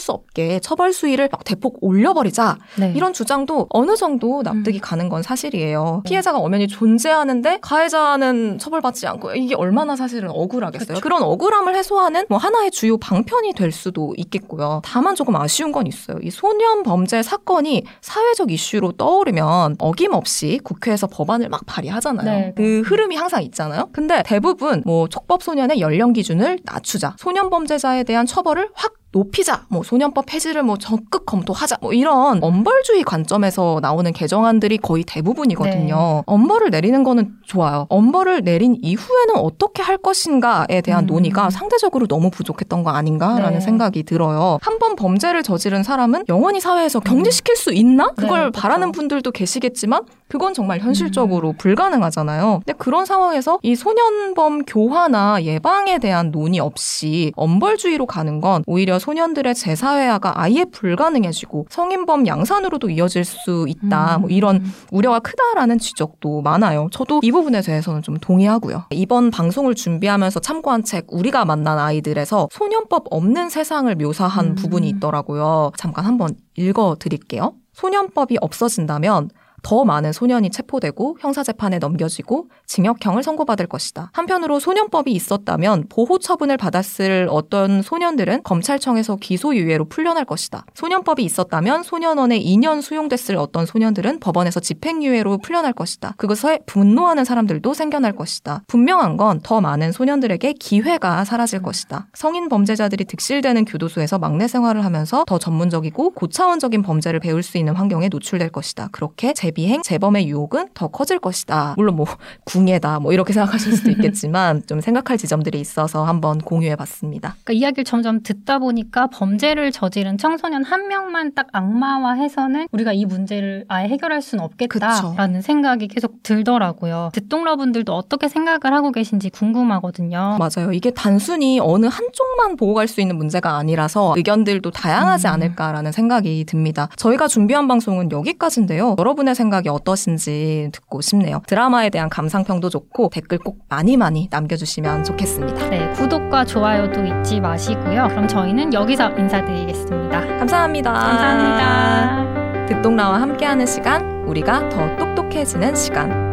수 0.00 0.12
없게 0.12 0.60
처벌 0.60 0.92
수위를 0.94 1.28
막 1.30 1.44
대폭 1.44 1.76
올려버리자 1.82 2.56
네. 2.78 2.92
이런 2.96 3.12
주장도 3.12 3.66
어느 3.68 3.96
정도 3.96 4.40
납득이 4.42 4.78
음. 4.78 4.80
가는 4.80 5.08
건 5.10 5.22
사실이에요. 5.22 6.02
피해자가 6.06 6.38
엄연히 6.38 6.66
존재하는데 6.68 7.58
가해자는 7.60 8.58
처벌받지 8.58 9.06
않고 9.06 9.34
이게 9.34 9.54
얼마나 9.54 9.94
사실은 9.96 10.30
억울하겠어요. 10.30 10.88
그쵸. 10.96 11.00
그런 11.00 11.22
억울함을 11.22 11.76
해소하는 11.76 12.24
뭐 12.28 12.38
하나의 12.38 12.70
주요 12.70 12.96
방편이 12.96 13.52
될 13.52 13.72
수도 13.72 14.14
있겠고요. 14.16 14.80
다만 14.84 15.14
조금 15.14 15.36
아쉬운 15.36 15.70
건 15.72 15.86
있어요. 15.86 16.18
이 16.22 16.30
소년 16.30 16.82
범죄 16.82 17.22
사건이 17.22 17.84
사회적 18.00 18.50
이슈로 18.50 18.92
떠오르면 18.92 19.76
어김없이 19.78 20.60
국회에서 20.64 21.06
법안을 21.08 21.48
막 21.50 21.66
발의하잖아요. 21.66 22.24
네. 22.24 22.52
그 22.56 22.82
흐름이 22.86 23.16
항상 23.16 23.42
있잖아요. 23.42 23.88
근데 23.92 24.22
대부분 24.24 24.82
뭐 24.86 25.08
촉법 25.08 25.42
소년의 25.42 25.80
연령 25.80 26.12
기준을 26.12 26.60
낮추자, 26.64 27.16
소년 27.18 27.50
범 27.50 27.59
죄자에 27.66 28.04
대한 28.04 28.26
처벌을 28.26 28.70
확 28.74 28.99
높이자, 29.12 29.64
뭐 29.68 29.82
소년법 29.82 30.26
폐지를 30.26 30.62
뭐 30.62 30.76
적극 30.78 31.26
검토하자, 31.26 31.78
뭐 31.80 31.92
이런 31.92 32.42
엄벌주의 32.42 33.02
관점에서 33.02 33.80
나오는 33.82 34.12
개정안들이 34.12 34.78
거의 34.78 35.02
대부분이거든요. 35.04 35.94
네. 35.96 36.22
엄벌을 36.26 36.70
내리는 36.70 37.02
거는 37.02 37.32
좋아요. 37.44 37.86
엄벌을 37.88 38.42
내린 38.42 38.76
이후에는 38.80 39.34
어떻게 39.36 39.82
할 39.82 39.96
것인가에 39.98 40.80
대한 40.84 41.04
음. 41.04 41.06
논의가 41.06 41.50
상대적으로 41.50 42.06
너무 42.06 42.30
부족했던 42.30 42.84
거 42.84 42.90
아닌가라는 42.90 43.54
네. 43.54 43.60
생각이 43.60 44.02
들어요. 44.04 44.58
한 44.62 44.80
번 44.80 44.96
범죄를 44.96 45.42
저지른 45.42 45.82
사람은 45.82 46.24
영원히 46.30 46.58
사회에서 46.58 47.00
경제시킬 47.00 47.54
수 47.54 47.70
있나? 47.74 48.12
그걸 48.16 48.44
네. 48.44 48.50
바라는 48.50 48.92
분들도 48.92 49.30
계시겠지만 49.30 50.04
그건 50.28 50.54
정말 50.54 50.78
음. 50.78 50.86
현실적으로 50.86 51.52
불가능하잖아요. 51.58 52.62
근데 52.64 52.72
그런 52.78 53.04
상황에서 53.04 53.58
이 53.62 53.74
소년범 53.74 54.64
교화나 54.64 55.42
예방에 55.42 55.98
대한 55.98 56.30
논의 56.30 56.60
없이 56.60 57.32
엄벌주의로 57.36 58.06
가는 58.06 58.40
건 58.40 58.62
오히려 58.66 58.99
소년들의 59.00 59.54
재사회화가 59.56 60.40
아예 60.40 60.64
불가능해지고 60.64 61.66
성인범 61.68 62.28
양산으로도 62.28 62.90
이어질 62.90 63.24
수 63.24 63.66
있다. 63.68 64.16
음. 64.16 64.20
뭐 64.20 64.30
이런 64.30 64.64
우려가 64.92 65.18
크다라는 65.18 65.78
지적도 65.78 66.42
많아요. 66.42 66.88
저도 66.92 67.20
이 67.22 67.32
부분에 67.32 67.62
대해서는 67.62 68.02
좀 68.02 68.16
동의하고요. 68.18 68.84
이번 68.90 69.30
방송을 69.30 69.74
준비하면서 69.74 70.40
참고한 70.40 70.84
책 70.84 71.06
우리가 71.08 71.44
만난 71.44 71.78
아이들에서 71.78 72.48
소년법 72.52 73.06
없는 73.10 73.48
세상을 73.48 73.92
묘사한 73.96 74.46
음. 74.46 74.54
부분이 74.54 74.88
있더라고요. 74.90 75.72
잠깐 75.76 76.04
한번 76.04 76.34
읽어 76.56 76.96
드릴게요. 76.98 77.54
소년법이 77.72 78.38
없어진다면 78.40 79.30
더 79.62 79.84
많은 79.84 80.12
소년이 80.12 80.50
체포되고 80.50 81.18
형사재판에 81.20 81.78
넘겨지고 81.78 82.48
징역형을 82.66 83.22
선고받을 83.22 83.66
것이다. 83.66 84.10
한편으로 84.12 84.60
소년법이 84.60 85.10
있었다면 85.12 85.86
보호 85.88 86.18
처분을 86.18 86.56
받았을 86.56 87.28
어떤 87.30 87.82
소년들은 87.82 88.42
검찰청에서 88.42 89.16
기소유예로 89.16 89.86
풀려날 89.86 90.24
것이다. 90.24 90.64
소년법이 90.74 91.24
있었다면 91.24 91.82
소년원에 91.82 92.40
2년 92.40 92.82
수용됐을 92.82 93.36
어떤 93.36 93.66
소년들은 93.66 94.20
법원에서 94.20 94.60
집행유예로 94.60 95.38
풀려날 95.38 95.72
것이다. 95.72 96.14
그것에 96.16 96.60
분노하는 96.66 97.24
사람들도 97.24 97.74
생겨날 97.74 98.12
것이다. 98.12 98.62
분명한 98.68 99.16
건 99.16 99.40
더 99.42 99.60
많은 99.60 99.92
소년들에게 99.92 100.52
기회가 100.54 101.24
사라질 101.24 101.62
것이다. 101.62 102.06
성인 102.14 102.48
범죄자들이 102.48 103.04
득실되는 103.04 103.64
교도소에서 103.64 104.18
막내 104.18 104.48
생활을 104.48 104.84
하면서 104.84 105.24
더 105.26 105.38
전문적이고 105.38 106.10
고차원적인 106.10 106.82
범죄를 106.82 107.20
배울 107.20 107.42
수 107.42 107.58
있는 107.58 107.74
환경에 107.74 108.08
노출될 108.08 108.50
것이다. 108.50 108.88
그렇게 108.92 109.32
재비행, 109.50 109.82
재범의 109.82 110.28
유혹은 110.28 110.68
더 110.74 110.88
커질 110.88 111.18
것이다. 111.18 111.74
물론 111.76 111.96
뭐 111.96 112.06
궁예다 112.44 113.00
뭐 113.00 113.12
이렇게 113.12 113.32
생각하실 113.32 113.72
수도 113.76 113.90
있겠지만 113.90 114.62
좀 114.68 114.80
생각할 114.80 115.18
지점들이 115.18 115.60
있어서 115.60 116.04
한번 116.04 116.38
공유해 116.38 116.76
봤습니다. 116.76 117.34
그러니까 117.44 117.52
이야기를 117.54 117.84
점점 117.84 118.22
듣다 118.22 118.58
보니까 118.58 119.08
범죄를 119.08 119.72
저지른 119.72 120.18
청소년 120.18 120.62
한 120.64 120.88
명만 120.88 121.34
딱 121.34 121.48
악마화해서는 121.52 122.68
우리가 122.70 122.92
이 122.92 123.04
문제를 123.04 123.64
아예 123.68 123.88
해결할 123.88 124.22
수는 124.22 124.44
없겠다라는 124.44 125.42
생각이 125.42 125.88
계속 125.88 126.22
들더라고요. 126.22 127.10
듣동러분들도 127.12 127.92
어떻게 127.92 128.28
생각을 128.28 128.76
하고 128.76 128.92
계신지 128.92 129.30
궁금하거든요. 129.30 130.38
맞아요. 130.38 130.72
이게 130.72 130.90
단순히 130.90 131.58
어느 131.60 131.86
한쪽만 131.86 132.56
갈수 132.74 133.00
있는 133.00 133.16
문제가 133.16 133.56
아니라서 133.56 134.14
의견들도 134.16 134.70
다양하지 134.70 135.26
음. 135.26 135.32
않을까라는 135.32 135.92
생각이 135.92 136.44
듭니다. 136.44 136.88
저희가 136.96 137.26
준비한 137.26 137.66
방송은 137.66 138.12
여기까지인데요. 138.12 138.96
여러분의 138.98 139.34
생각이 139.40 139.70
어떠신지 139.70 140.68
듣고 140.70 141.00
싶네요. 141.00 141.40
드라마에 141.46 141.88
대한 141.88 142.10
감상평도 142.10 142.68
좋고 142.68 143.08
댓글 143.10 143.38
꼭 143.38 143.60
많이 143.70 143.96
많이 143.96 144.28
남겨주시면 144.30 145.04
좋겠습니다. 145.04 145.70
네, 145.70 145.90
구독과 145.92 146.44
좋아요도 146.44 147.06
잊지 147.06 147.40
마시고요. 147.40 148.08
그럼 148.08 148.28
저희는 148.28 148.74
여기서 148.74 149.16
인사드리겠습니다. 149.16 150.38
감사합니다. 150.38 150.92
감사합니다. 150.92 152.66
듣동라와 152.66 153.22
함께하는 153.22 153.64
시간, 153.64 154.24
우리가 154.26 154.68
더 154.68 154.96
똑똑해지는 154.96 155.74
시간. 155.74 156.29